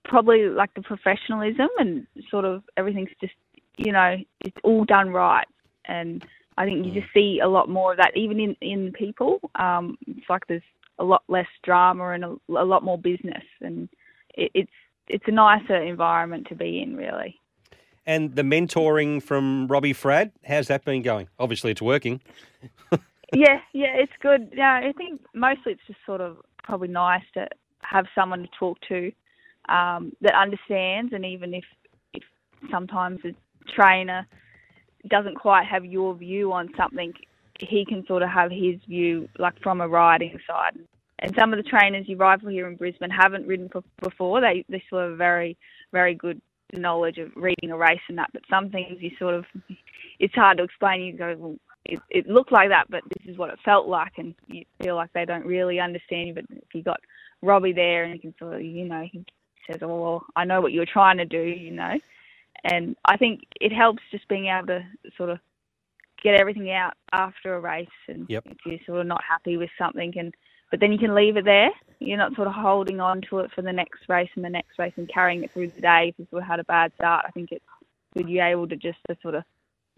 [0.04, 3.34] probably like the professionalism and sort of everything's just
[3.76, 5.46] you know it's all done right
[5.84, 6.24] and
[6.56, 9.38] I think you just see a lot more of that even in in people.
[9.54, 10.62] Um, it's like there's
[10.98, 13.88] a lot less drama and a, a lot more business and
[14.34, 14.72] it, it's
[15.08, 17.38] it's a nicer environment to be in really.
[18.04, 21.28] And the mentoring from Robbie Fradd, how's that been going?
[21.38, 22.22] Obviously, it's working.
[23.34, 24.52] yeah, yeah, it's good.
[24.54, 27.48] Yeah, I think mostly it's just sort of probably nice to
[27.82, 29.12] have someone to talk to
[29.68, 31.64] um, that understands, and even if
[32.14, 32.22] if
[32.70, 33.34] sometimes a
[33.70, 34.26] trainer
[35.08, 37.12] doesn't quite have your view on something,
[37.60, 40.78] he can sort of have his view, like from a riding side.
[41.20, 43.68] And some of the trainers you ride for here in Brisbane haven't ridden
[44.00, 44.40] before.
[44.40, 45.56] They they sort of very
[45.92, 46.40] very good
[46.74, 48.30] knowledge of reading a race and that.
[48.32, 49.44] But some things you sort of
[50.18, 51.02] it's hard to explain.
[51.02, 51.56] You go, well,
[51.88, 54.94] it, it looked like that, but this is what it felt like, and you feel
[54.94, 56.34] like they don't really understand you.
[56.34, 57.00] But if you got
[57.42, 59.24] Robbie there, and he can sort of, you know, he
[59.66, 61.94] says, "Oh, well, I know what you were trying to do," you know,
[62.64, 64.84] and I think it helps just being able to
[65.16, 65.38] sort of
[66.22, 68.44] get everything out after a race, and yep.
[68.46, 70.34] if you're sort of not happy with something, and
[70.70, 71.70] but then you can leave it there.
[71.98, 74.78] You're not sort of holding on to it for the next race and the next
[74.78, 77.24] race and carrying it through the day if you sort of had a bad start.
[77.26, 77.64] I think it's
[78.14, 79.44] good you're able to just to sort of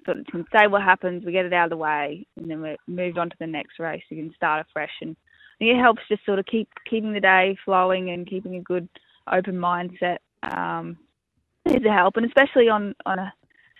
[0.04, 2.60] sort of can say what happens, we get it out of the way, and then
[2.60, 4.02] we're moved on to the next race.
[4.08, 5.16] You can start afresh, and
[5.60, 8.88] it helps just sort of keep keeping the day flowing and keeping a good
[9.30, 10.18] open mindset.
[10.42, 10.96] Um,
[11.66, 13.32] is a help, and especially on on a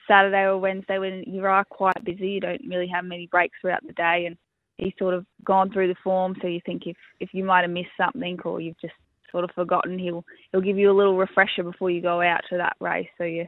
[0.07, 3.87] Saturday or Wednesday when you are quite busy, you don't really have many breaks throughout
[3.87, 4.37] the day, and
[4.77, 7.71] he's sort of gone through the form, so you think if if you might have
[7.71, 8.95] missed something or you've just
[9.31, 12.57] sort of forgotten, he'll he'll give you a little refresher before you go out to
[12.57, 13.47] that race, so you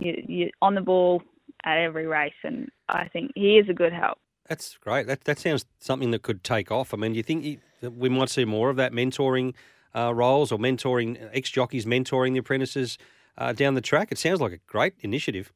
[0.00, 1.22] you you're on the ball
[1.64, 4.18] at every race, and I think he is a good help.
[4.48, 5.06] That's great.
[5.06, 6.92] That that sounds something that could take off.
[6.92, 9.54] I mean, do you think he, we might see more of that mentoring
[9.94, 12.98] uh, roles or mentoring ex jockeys mentoring the apprentices
[13.38, 14.10] uh, down the track?
[14.10, 15.52] It sounds like a great initiative.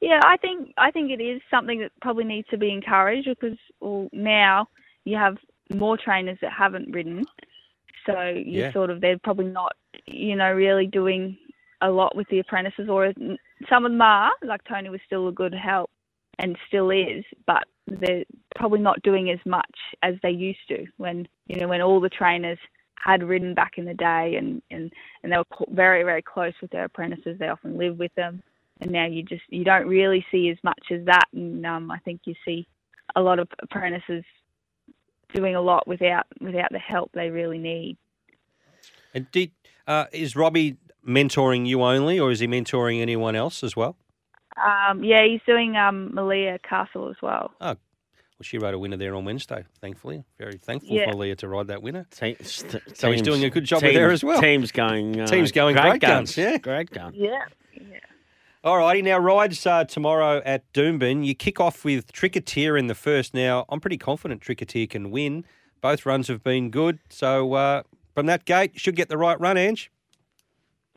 [0.00, 3.58] Yeah, I think I think it is something that probably needs to be encouraged because
[3.80, 4.68] well, now
[5.04, 5.36] you have
[5.74, 7.24] more trainers that haven't ridden,
[8.04, 8.72] so you yeah.
[8.72, 9.72] sort of they're probably not
[10.06, 11.36] you know really doing
[11.80, 13.12] a lot with the apprentices, or
[13.68, 14.32] some of them are.
[14.42, 15.90] Like Tony was still a good help
[16.38, 21.26] and still is, but they're probably not doing as much as they used to when
[21.46, 22.58] you know when all the trainers
[22.96, 26.70] had ridden back in the day and and and they were very very close with
[26.70, 27.38] their apprentices.
[27.38, 28.42] They often live with them,
[28.80, 31.26] and now you just you don't really see as much as that.
[31.32, 32.66] And um, I think you see
[33.14, 34.24] a lot of apprentices
[35.34, 37.96] doing a lot without without the help they really need.
[39.14, 39.52] And did
[39.86, 43.96] uh, is Robbie mentoring you only, or is he mentoring anyone else as well?
[44.56, 47.52] Um, yeah, he's doing um, Malia Castle as well.
[47.60, 47.76] Oh, well,
[48.42, 50.24] she rode a winner there on Wednesday, thankfully.
[50.38, 51.10] Very thankful Yeah.
[51.10, 52.06] for Malia to ride that winner.
[52.10, 54.40] Te- So he's doing a good job with there as well.
[54.40, 55.20] Team's going.
[55.20, 56.58] Uh, Team's going great guns, yeah.
[56.58, 57.14] great guns.
[57.16, 57.44] Yeah.
[58.64, 61.24] All righty, now rides uh, tomorrow at Doomben.
[61.24, 63.32] You kick off with Tricketeer in the first.
[63.32, 65.44] Now, I'm pretty confident Tricketeer can win.
[65.80, 66.98] Both runs have been good.
[67.08, 67.82] So uh,
[68.14, 69.92] from that gate, you should get the right run, Ange.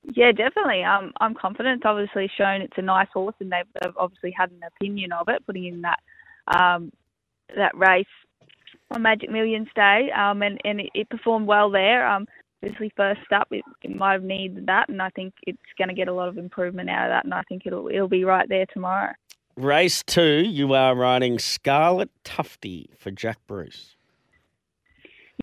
[0.03, 0.83] Yeah, definitely.
[0.83, 1.77] Um, I'm confident.
[1.77, 5.45] It's obviously shown it's a nice horse, and they've, obviously had an opinion of it,
[5.45, 5.99] putting in that
[6.47, 6.91] um,
[7.55, 8.05] that race
[8.91, 12.07] on Magic Millions Day, um, and and it, it performed well there.
[12.07, 12.27] Um,
[12.63, 15.93] obviously, first up, it, it might have needed that, and I think it's going to
[15.93, 18.47] get a lot of improvement out of that, and I think it'll it'll be right
[18.47, 19.13] there tomorrow.
[19.55, 23.95] Race two, you are riding Scarlet Tufty for Jack Bruce.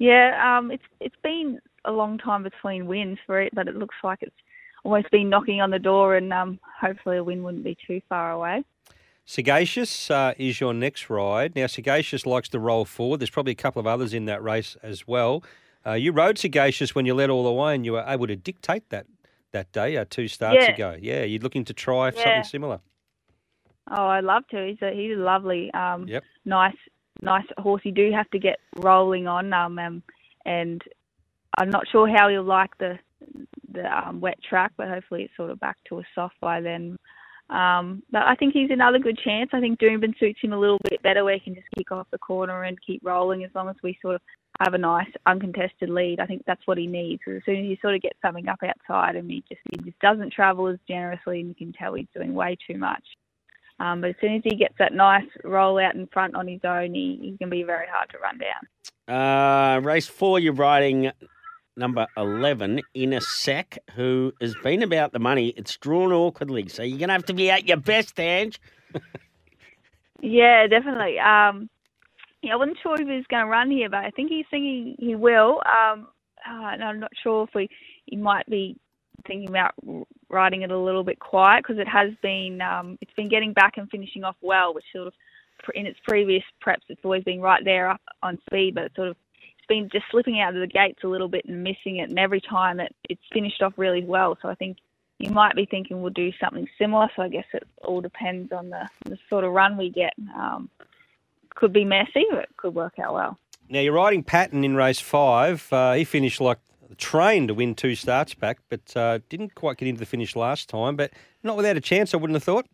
[0.01, 3.97] Yeah, um, it's it's been a long time between wins for it, but it looks
[4.03, 4.35] like it's
[4.87, 8.31] almost been knocking on the door, and um, hopefully a win wouldn't be too far
[8.31, 8.65] away.
[9.25, 11.57] Sagacious uh, is your next ride.
[11.57, 13.19] Now, Sagacious likes to roll forward.
[13.21, 15.43] There's probably a couple of others in that race as well.
[15.85, 18.37] Uh, you rode Sagacious when you led all the way, and you were able to
[18.37, 19.07] dictate that
[19.53, 20.75] that day, uh, two starts Yeah.
[20.75, 20.97] ago.
[21.01, 22.23] Yeah, you're looking to try Yeah.
[22.23, 22.81] something similar.
[23.91, 24.67] Oh, I'd love to.
[24.67, 26.25] He's a he's a lovely, um, Yep.
[26.45, 26.77] nice
[27.23, 27.83] nice horse.
[27.85, 30.03] You do have to get rolling on, um, um,
[30.45, 30.83] and
[31.59, 32.99] I'm not sure how he'll like the
[33.77, 36.97] the um, wet track, but hopefully it's sort of back to a soft by then.
[37.49, 39.51] Um, but I think he's another good chance.
[39.53, 42.09] I think Doomben suits him a little bit better, where he can just kick off
[42.11, 44.21] the corner and keep rolling as long as we sort of
[44.61, 46.19] have a nice uncontested lead.
[46.19, 47.23] I think that's what he needs.
[47.29, 49.99] As soon as you sort of get something up outside him, he just he just
[50.01, 53.05] doesn't travel as generously, and you can tell he's doing way too much.
[53.79, 56.61] Um, but as soon as he gets that nice roll out in front on his
[56.65, 58.63] own, he, he can be very hard to run down.
[59.07, 61.13] Uh, race four, you're riding
[61.77, 65.49] number 11, Inner sack who has been about the money.
[65.57, 68.61] It's drawn awkwardly, so you're going to have to be at your best, Ange.
[70.21, 71.19] Yeah, definitely.
[71.19, 71.69] Um,
[72.43, 74.47] yeah, I wasn't sure if he was going to run here, but I think he's
[74.51, 75.61] thinking he will.
[75.67, 76.09] Um,
[76.49, 77.69] uh, and I'm not sure if we
[78.07, 78.77] he might be
[79.27, 79.75] thinking about
[80.29, 83.75] riding it a little bit quiet because it has been um, it's been getting back
[83.77, 85.13] and finishing off well, which sort of
[85.75, 89.09] in its previous preps it's always been right there up on speed, but it's sort
[89.09, 89.17] of
[89.69, 92.41] been just slipping out of the gates a little bit and missing it, and every
[92.41, 94.39] time it it's finished off really well.
[94.41, 94.79] So I think
[95.19, 97.09] you might be thinking we'll do something similar.
[97.17, 100.13] So I guess it all depends on the, the sort of run we get.
[100.35, 100.69] Um,
[101.55, 103.39] could be messy, but it could work out well.
[103.69, 105.67] Now, you're riding Patton in race five.
[105.73, 106.59] Uh, he finished like
[106.91, 110.37] a train to win two starts back, but uh, didn't quite get into the finish
[110.37, 110.97] last time.
[110.97, 112.67] But not without a chance, I wouldn't have thought.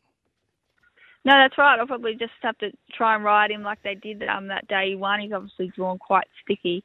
[1.24, 1.78] No, that's right.
[1.78, 4.94] I'll probably just have to try and ride him like they did um, that day
[4.96, 5.20] won.
[5.20, 6.82] He's obviously drawn quite sticky.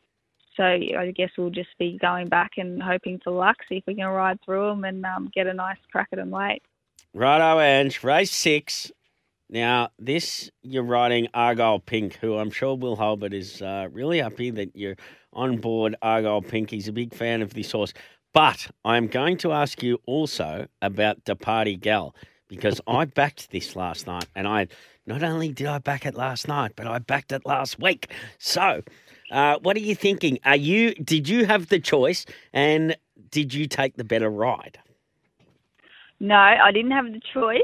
[0.55, 3.95] So I guess we'll just be going back and hoping for luck, see if we
[3.95, 6.61] can ride through him and um, get a nice crack at him late.
[7.13, 8.03] Righto, Ange.
[8.03, 8.91] Race six.
[9.49, 14.49] Now, this you're riding Argyle Pink, who I'm sure Will Holbert is uh, really happy
[14.51, 14.97] that you're
[15.31, 16.71] on board Argyle Pink.
[16.71, 17.93] He's a big fan of this horse.
[18.33, 22.13] But I'm going to ask you also about the Party Gal
[22.47, 24.67] because I backed this last night, and I
[25.05, 28.11] not only did I back it last night, but I backed it last week.
[28.39, 28.81] So,
[29.31, 30.39] uh, what are you thinking?
[30.45, 32.95] Are you did you have the choice, and
[33.31, 34.79] did you take the better ride?
[36.19, 37.61] No, I didn't have the choice.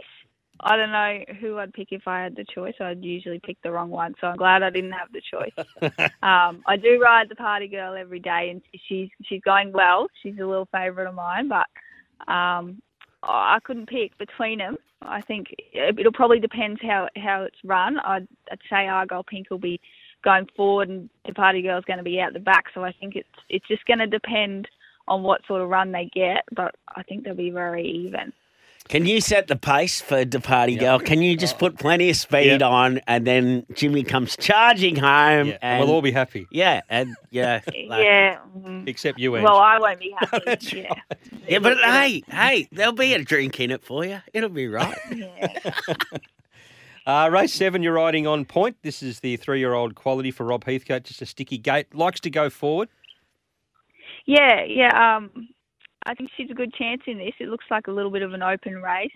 [0.65, 2.75] I don't know who I'd pick if I had the choice.
[2.79, 5.65] I'd usually pick the wrong one, so I'm glad I didn't have the choice.
[6.23, 10.07] um, I do ride the party girl every day, and she's she's going well.
[10.21, 12.81] She's a little favourite of mine, but um,
[13.23, 14.77] I couldn't pick between them.
[15.01, 17.99] I think it'll probably depend how how it's run.
[17.99, 19.79] I'd, I'd say Argyle Pink will be
[20.23, 22.65] going forward, and the party girl's going to be out the back.
[22.73, 24.67] So I think it's it's just going to depend
[25.07, 28.31] on what sort of run they get, but I think they'll be very even.
[28.89, 30.99] Can you set the pace for the party girl?
[30.99, 32.67] Can you just put plenty of speed Yeah.
[32.67, 37.15] on, and then Jimmy comes charging home, Yeah, and we'll all be happy, yeah, and
[37.31, 38.39] yeah, like- yeah.
[38.57, 38.87] mm.
[38.87, 39.45] except you, Ange.
[39.45, 40.39] Well, I won't be happy.
[40.45, 40.93] That's yeah.
[41.47, 41.59] yeah.
[41.59, 44.19] But hey, hey, there'll be a drink in it for you.
[44.33, 44.97] It'll be right.
[45.15, 45.59] yeah.
[47.05, 48.77] Uh, race seven, you're riding on point.
[48.81, 51.03] This is the three-year-old quality for Rob Heathcote.
[51.03, 51.93] Just a sticky gate.
[51.95, 52.87] Likes to go forward.
[54.25, 55.17] Yeah, yeah.
[55.17, 55.49] Um,
[56.05, 57.33] I think she's a good chance in this.
[57.39, 59.11] It looks like a little bit of an open race.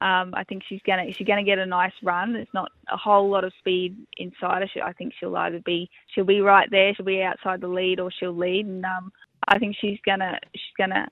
[0.00, 2.32] Um, I think she's gonna she's gonna get a nice run.
[2.32, 4.68] There's not a whole lot of speed inside her.
[4.72, 8.00] She, I think she'll either be she'll be right there, she'll be outside the lead,
[8.00, 8.66] or she'll lead.
[8.66, 9.12] And um,
[9.46, 11.06] I think she's gonna she's gonna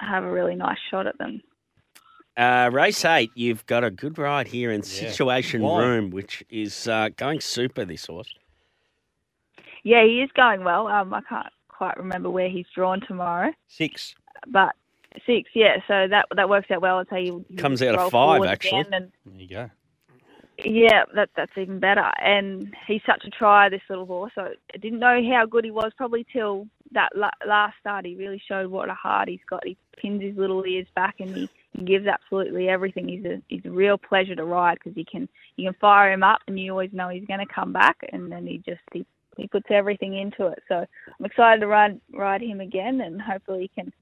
[0.00, 1.42] have a really nice shot at them.
[2.34, 5.84] Uh, race eight, you've got a good ride here in Situation Why?
[5.84, 7.84] Room, which is uh, going super.
[7.84, 8.34] This horse.
[9.84, 10.86] Yeah, he is going well.
[10.86, 14.14] Um, I can't quite remember where he's drawn tomorrow, Six.
[14.48, 14.74] But
[15.26, 15.50] six.
[15.54, 17.00] Yeah, so that that works out well.
[17.00, 18.86] It's how say you Comes out of five, actually.
[18.92, 19.70] and There you go.
[20.64, 22.10] Yeah, that that's even better.
[22.20, 24.32] And he's such a try, this little horse.
[24.34, 24.42] So
[24.74, 28.04] I didn't know how good he was probably till that la- last start.
[28.04, 29.66] He really showed what a heart he's got.
[29.66, 33.08] He pins his little ears back and he, he gives absolutely everything.
[33.08, 36.22] He's a he's a real pleasure to ride because you can you can fire him
[36.22, 37.96] up and you always know he's going to come back.
[38.12, 40.62] And then he just he he puts everything into it.
[40.68, 40.74] So
[41.18, 43.92] I'm excited to ride ride him again and hopefully he can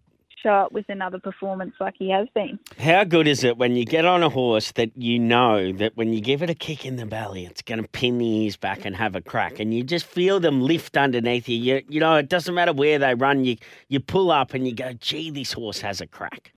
[0.43, 2.59] show up with another performance like he has been.
[2.79, 6.13] How good is it when you get on a horse that you know that when
[6.13, 8.85] you give it a kick in the belly, it's going to pin the ears back
[8.85, 11.57] and have a crack, and you just feel them lift underneath you.
[11.57, 13.45] You, you know, it doesn't matter where they run.
[13.45, 13.57] You
[13.89, 16.53] you pull up and you go, "Gee, this horse has a crack."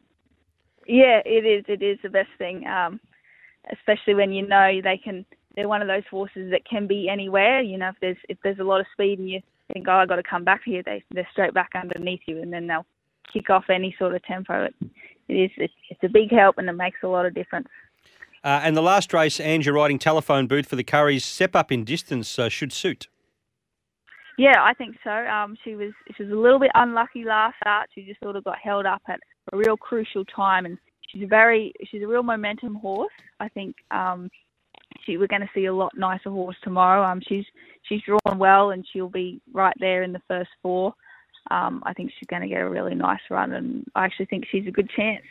[0.88, 1.66] Yeah, it is.
[1.68, 3.00] It is the best thing, um,
[3.72, 5.26] especially when you know they can.
[5.56, 7.62] They're one of those horses that can be anywhere.
[7.62, 10.06] You know, if there's if there's a lot of speed and you think, oh, I
[10.06, 12.86] got to come back here, they they're straight back underneath you, and then they'll
[13.32, 14.66] kick off any sort of tempo.
[14.66, 14.76] It,
[15.30, 15.52] it is.
[15.58, 17.68] It's, it's a big help, and it makes a lot of difference.
[18.44, 21.24] Uh, and the last race, Ange, you're riding telephone booth for the Curries.
[21.24, 23.08] Step up in distance uh, should suit.
[24.38, 25.12] Yeah, I think so.
[25.12, 27.90] Um, she was she was a little bit unlucky last start.
[27.94, 29.20] She just sort of got held up at
[29.52, 33.14] a real crucial time, and she's a very she's a real momentum horse.
[33.40, 34.30] I think um,
[35.06, 37.04] she we're going to see a lot nicer horse tomorrow.
[37.04, 37.46] Um, she's
[37.84, 40.96] she's drawn well, and she'll be right there in the first four.
[41.52, 44.46] Um, I think she's going to get a really nice run, and I actually think
[44.50, 45.24] she's a good chance.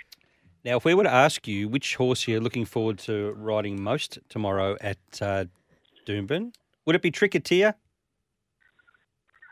[0.64, 4.18] Now, if we were to ask you which horse you're looking forward to riding most
[4.28, 5.46] tomorrow at uh,
[6.06, 6.54] Doomben,
[6.86, 7.74] would it be Tricketeer?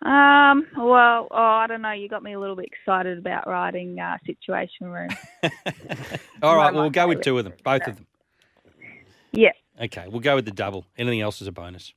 [0.03, 1.91] Um, well, oh, I don't know.
[1.93, 5.11] You got me a little bit excited about riding uh, Situation Room.
[6.43, 8.07] All right, well, we'll go with two of them, both of them.
[9.33, 10.85] Yeah, Okay, we'll go with the double.
[10.99, 11.95] Anything else is a bonus.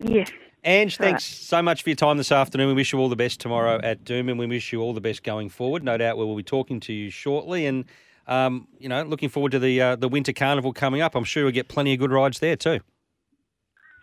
[0.00, 0.24] yeah.
[0.64, 1.10] Ange, All right.
[1.12, 2.68] thanks so much for your time this afternoon.
[2.68, 5.00] We wish you all the best tomorrow at Doom, and we wish you all the
[5.00, 5.82] best going forward.
[5.82, 7.86] No doubt we will be talking to you shortly, and
[8.26, 11.14] um, you know, looking forward to the uh, the winter carnival coming up.
[11.14, 12.80] I'm sure we'll get plenty of good rides there too.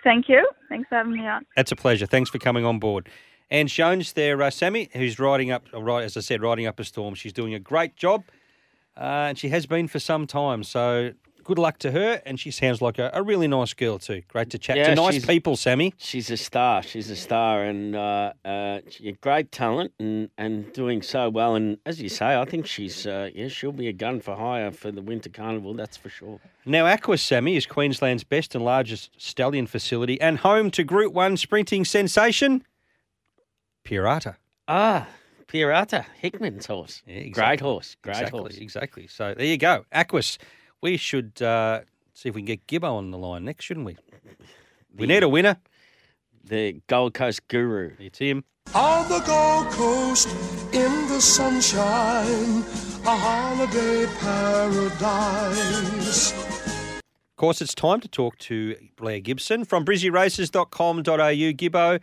[0.03, 0.47] Thank you.
[0.69, 1.45] Thanks for having me on.
[1.55, 2.05] That's a pleasure.
[2.05, 3.09] Thanks for coming on board.
[3.49, 6.79] And Jones there, uh, Sammy, who's riding up, uh, right as I said, riding up
[6.79, 7.13] a storm.
[7.13, 8.23] She's doing a great job,
[8.97, 10.63] uh, and she has been for some time.
[10.63, 11.11] So
[11.47, 12.21] good luck to her.
[12.25, 14.21] And she sounds like a, a really nice girl too.
[14.27, 15.93] Great to chat Yeah, to nice people, Sammy.
[15.97, 16.83] She's a star.
[16.83, 18.81] She's a star, and uh, uh,
[19.21, 21.55] great talent, and, and doing so well.
[21.55, 24.71] And as you say, I think she's uh, yeah, she'll be a gun for hire
[24.71, 25.73] for the Winter Carnival.
[25.73, 26.39] That's for sure.
[26.65, 31.37] Now, Aquis Sammy is Queensland's best and largest stallion facility and home to Group 1
[31.37, 32.65] sprinting sensation,
[33.85, 34.35] Pirata.
[34.67, 35.07] Ah,
[35.47, 37.01] Pirata Hickman's horse.
[37.07, 37.31] Yeah, exactly.
[37.31, 37.95] Great horse.
[38.01, 38.57] Great exactly, horse.
[38.57, 39.07] Exactly.
[39.07, 39.85] So there you go.
[39.93, 40.37] Aquis.
[40.81, 41.81] We should uh,
[42.13, 43.97] see if we can get Gibbo on the line next, shouldn't we?
[44.95, 45.57] We need a winner.
[46.43, 47.91] The Gold Coast Guru.
[47.99, 48.43] It's him.
[48.75, 50.27] On the Gold Coast,
[50.73, 52.63] in the sunshine,
[53.05, 55.51] a holiday paradise.
[56.33, 61.01] Of course, it's time to talk to Blair Gibson from brizzyraces.com.au.
[61.03, 61.99] Gibbo.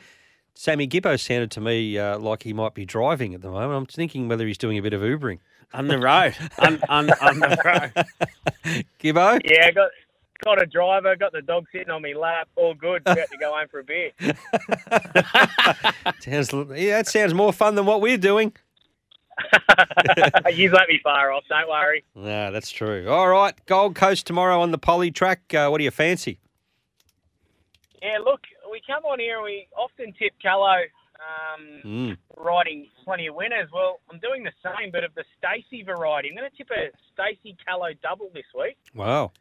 [0.54, 3.72] Sammy Gibbo sounded to me uh, like he might be driving at the moment.
[3.72, 5.40] I'm thinking whether he's doing a bit of Ubering.
[5.72, 6.34] On the road.
[6.58, 7.92] on, on, on the road.
[9.00, 9.40] Gibbo?
[9.44, 9.90] Yeah, got
[10.44, 13.02] got a driver, got the dog sitting on my lap, all good.
[13.06, 14.10] About to go home for a beer.
[16.20, 18.52] Sounds, yeah, that sounds more fun than what we're doing.
[20.52, 22.04] you let me far off, don't worry.
[22.14, 23.08] Yeah, that's true.
[23.08, 25.52] All right, Gold Coast tomorrow on the poly track.
[25.52, 26.38] Uh, what do you fancy?
[28.02, 30.82] Yeah, look, we come on here and we often tip Callow
[31.24, 32.18] um, Mm.
[32.36, 33.68] riding plenty of winners.
[33.72, 36.28] Well, I'm doing the same, but of the Stacey variety.
[36.30, 38.76] I'm going to tip a Stacey Callow double this week.
[38.94, 39.32] Wow.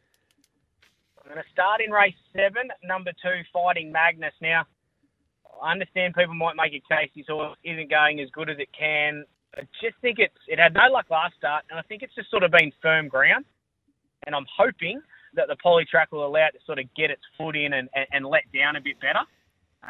[1.24, 4.34] I'm going to start in race seven, number two, Fighting Magnus.
[4.40, 4.66] Now,
[5.62, 8.68] I understand people might make a case this horse isn't going as good as it
[8.78, 9.24] can.
[9.56, 12.30] I just think it's it had no luck last start, and I think it's just
[12.30, 13.44] sort of been firm ground.
[14.26, 15.00] And I'm hoping
[15.34, 17.88] that the poly track will allow it to sort of get its foot in and,
[17.94, 19.20] and, and let down a bit better.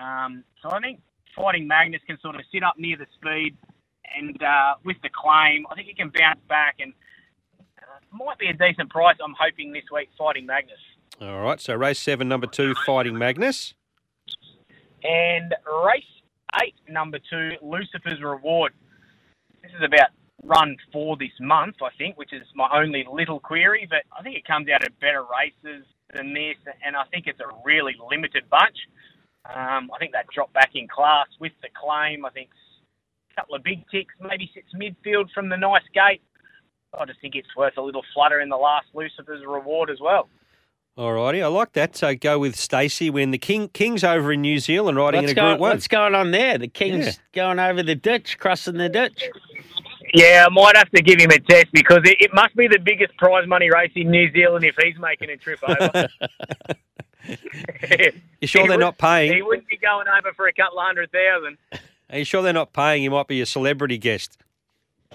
[0.01, 1.01] Um, so I think
[1.37, 3.57] Fighting Magnus can sort of sit up near the speed,
[4.17, 6.93] and uh, with the claim, I think he can bounce back and
[7.79, 9.17] uh, might be a decent price.
[9.23, 10.79] I'm hoping this week, Fighting Magnus.
[11.21, 13.75] All right, so race seven, number two, Fighting Magnus.
[15.03, 15.55] And
[15.87, 16.05] race
[16.63, 18.73] eight, number two, Lucifer's Reward.
[19.63, 20.11] This is about
[20.43, 23.87] run for this month, I think, which is my only little query.
[23.89, 27.41] But I think it comes out of better races than this, and I think it's
[27.41, 28.77] a really limited bunch.
[29.47, 32.25] Um, I think that drop back in class with the claim.
[32.25, 32.49] I think
[33.33, 36.23] a couple of big ticks, maybe sits midfield from the nice gate.
[36.99, 40.29] I just think it's worth a little flutter in the last Lucifer's reward as well.
[40.97, 41.97] All righty, I like that.
[41.97, 45.37] So go with Stacey when the King King's over in New Zealand riding What's, in
[45.39, 45.71] a going, Group One.
[45.71, 46.57] what's going on there?
[46.57, 47.13] The King's Yeah.
[47.33, 49.29] going over the ditch, crossing the ditch.
[50.15, 52.79] Yeah, I might have to give him a test because it, it must be the
[52.79, 56.09] biggest prize money race in New Zealand if he's making a trip over.
[58.41, 59.33] You sure He they're would- not paying?
[59.33, 61.57] He wouldn't be going over for a couple of hundred thousand.
[62.11, 63.03] Are you sure they're not paying?
[63.03, 64.37] He might be a celebrity guest.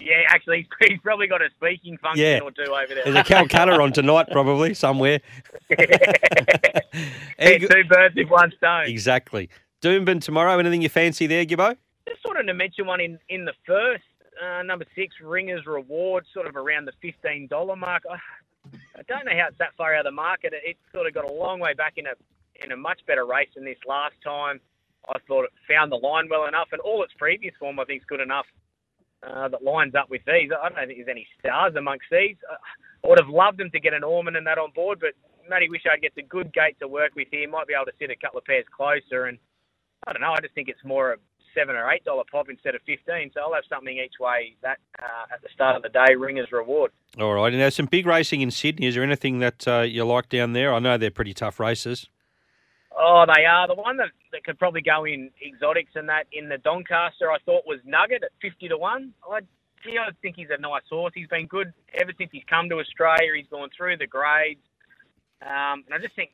[0.02, 2.40] Yeah, actually, he's, he's probably got a speaking function Yeah.
[2.40, 3.04] or two over there.
[3.04, 5.20] There's a Calcutta on tonight, probably somewhere.
[7.38, 8.86] Hit two birds with one stone.
[8.88, 9.50] exactly.
[9.82, 10.58] Doomben tomorrow.
[10.60, 11.76] Anything you fancy there, Gibbo?
[12.08, 14.04] Just wanted to mention one in, in the first,
[14.44, 16.94] uh, number six, Ringers Reward, sort of around the
[17.24, 18.04] $15 mark.
[18.10, 18.18] I,
[18.98, 20.54] I don't know how it's that far out of the market.
[20.54, 22.14] It, it sort of got a long way back in a
[22.64, 24.60] in a much better race than this last time.
[25.08, 28.02] I thought it found the line well enough, and all its previous form I think
[28.02, 28.46] is good enough
[29.24, 30.50] uh, that lines up with these.
[30.52, 32.36] I don't think there's any stars amongst these.
[32.50, 32.56] Uh,
[33.04, 35.12] I would have loved them to get an Orman and that on board, but
[35.50, 37.50] Matty Wishart gets a good gate to work with here.
[37.50, 39.38] Might be able to sit a couple of pairs closer, and
[40.06, 40.34] I don't know.
[40.34, 41.18] I just think it's more
[41.56, 43.32] seven or eight dollar pop instead of fifteen.
[43.34, 46.52] So I'll have something each way that uh, at the start of the day, Ringers
[46.52, 46.92] reward.
[47.20, 47.52] All right.
[47.52, 48.88] And there's some big racing in Sydney.
[48.88, 50.74] Is there anything that uh, you like down there?
[50.74, 52.08] I know they're pretty tough races.
[52.98, 53.68] Oh, they are.
[53.68, 57.38] The one that, that could probably go in exotics and that in the Doncaster, I
[57.46, 59.14] thought was Nugget at 50 to 1.
[59.32, 59.40] I,
[59.84, 61.14] gee, I think he's a nice horse.
[61.16, 63.32] He's been good ever since he's come to Australia.
[63.38, 64.60] He's gone through the grades.
[65.42, 66.32] Um, and I just think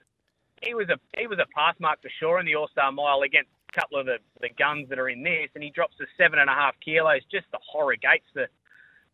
[0.64, 3.22] he was a he was a pass mark for sure in the All Star Mile
[3.22, 6.40] against couple of the, the guns that are in this, and he drops to seven
[6.40, 7.22] and a half kilos.
[7.32, 8.48] Just the horror gates the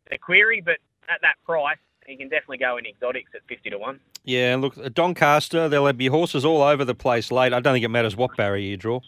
[0.10, 0.78] the query, but
[1.10, 4.00] at that price, he can definitely go in exotics at fifty to one.
[4.24, 7.54] Yeah, look, at Doncaster, there'll be horses all over the place late.
[7.54, 9.00] I don't think it matters what barrier you draw.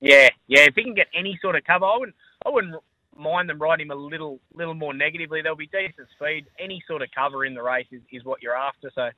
[0.00, 0.62] Yeah, yeah.
[0.62, 2.74] If he can get any sort of cover, I wouldn't I wouldn't
[3.16, 5.42] mind them riding him a little little more negatively.
[5.42, 6.46] There'll be decent speed.
[6.58, 8.90] Any sort of cover in the race is, is what you're after.
[8.94, 9.10] So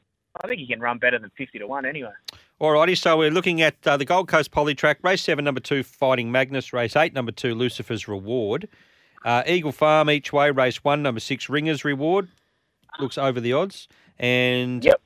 [0.42, 2.12] I think he can run better than fifty to one anyway.
[2.60, 6.30] Alrighty, so we're looking at uh, the Gold Coast Polytrack, race seven, number two, Fighting
[6.30, 8.68] Magnus, race eight, number two, Lucifer's Reward.
[9.24, 12.28] Uh, Eagle Farm each way, race one, number six, Ringer's Reward,
[12.98, 13.88] looks over the odds.
[14.18, 15.00] And Yep.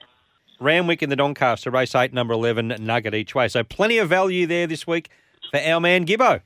[0.61, 3.49] Randwick in the Doncaster, race eight, number 11, Nugget each way.
[3.49, 5.09] So plenty of value there this week
[5.51, 6.41] for our man Gibbo.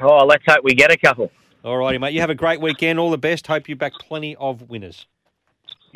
[0.00, 1.30] Oh, let's hope we get a couple.
[1.64, 2.98] All righty, mate, you have a great weekend.
[2.98, 3.46] All the best.
[3.46, 5.06] Hope you back plenty of winners.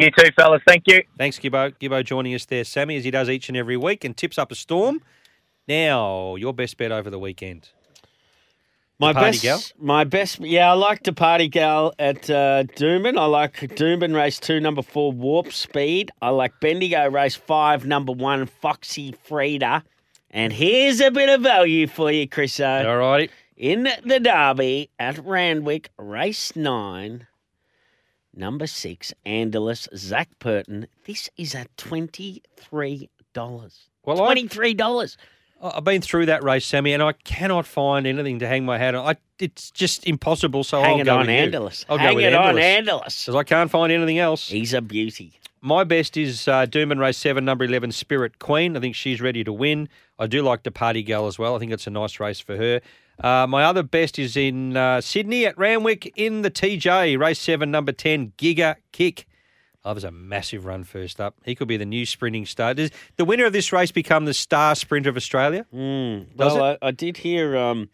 [0.01, 0.62] You too, fellas.
[0.66, 1.03] Thank you.
[1.18, 1.74] Thanks, Gibbo.
[1.78, 4.51] Gibbo joining us there, Sammy, as he does each and every week and tips up
[4.51, 5.03] a storm.
[5.68, 7.68] Now, your best bet over the weekend.
[8.98, 9.62] My party best, gal?
[9.78, 13.18] my best, yeah, I like the party gal at uh, Doomben.
[13.18, 16.11] I like Doomben race two, number four, Warp Speed.
[16.22, 19.84] I like Bendigo race five, number one, Foxy Frida.
[20.30, 22.59] And here's a bit of value for you, Chris.
[22.59, 23.28] Alrighty.
[23.57, 27.26] In the Derby at Randwick, race nine,
[28.34, 30.86] number six, Andalus, Zac Purton.
[31.06, 32.40] This is at $23.
[34.04, 35.16] Well, $23.
[35.62, 38.78] I- I've been through that race, Sammy, and I cannot find anything to hang my
[38.78, 39.06] hat on.
[39.06, 40.64] I, it's just impossible.
[40.64, 41.34] So Hang I'll it go on with you.
[41.60, 41.84] Andalus.
[41.88, 42.84] I'll Hang go with it on Andalus.
[42.86, 43.26] Andalus.
[43.26, 44.48] Because I can't find anything else.
[44.48, 45.34] He's a beauty.
[45.62, 48.74] My best is uh, Doomben Race 7, number 11, Spirit Queen.
[48.78, 49.90] I think she's ready to win.
[50.18, 51.54] I do like the Party Gal as well.
[51.54, 52.80] I think it's a nice race for her.
[53.22, 57.70] Uh, my other best is in uh, Sydney at Randwick in the TJ, race 7,
[57.70, 59.26] number 10, Giga Kick.
[59.84, 61.36] There's a massive run first up.
[61.44, 62.74] He could be the new sprinting star.
[62.74, 65.66] Does the winner of this race become the star sprinter of Australia?
[65.74, 66.36] Mm.
[66.36, 67.88] Well, I, I did hear um,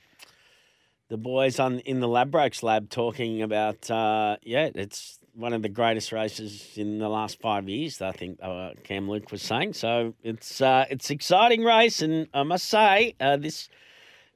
[1.09, 3.89] the boys on in the Ladbrokes lab talking about.
[3.89, 8.03] Uh, yeah, it's one of the greatest races in the last five years.
[8.03, 9.75] I think uh, Cam Luke was saying.
[9.75, 13.69] So it's uh, it's exciting race, and I must say uh, this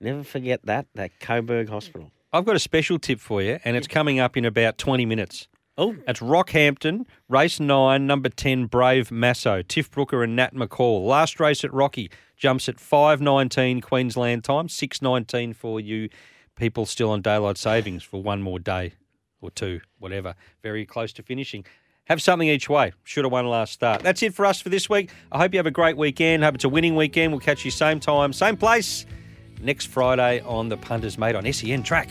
[0.00, 2.12] never forget that that Coburg Hospital.
[2.32, 5.48] I've got a special tip for you, and it's coming up in about 20 minutes.
[5.76, 11.04] Oh, It's Rockhampton, race nine, number 10, Brave Masso, Tiff Brooker and Nat McCall.
[11.04, 16.08] Last race at Rocky jumps at 5.19 Queensland time, 6.19 for you
[16.56, 18.92] people still on daylight savings for one more day
[19.40, 20.34] or two, whatever.
[20.62, 21.64] Very close to finishing.
[22.06, 22.92] Have something each way.
[23.04, 24.02] Should have won last start.
[24.02, 25.10] That's it for us for this week.
[25.32, 26.44] I hope you have a great weekend.
[26.44, 27.32] Hope it's a winning weekend.
[27.32, 29.06] We'll catch you same time, same place
[29.60, 32.10] next Friday on the Punters Mate on SEN Track.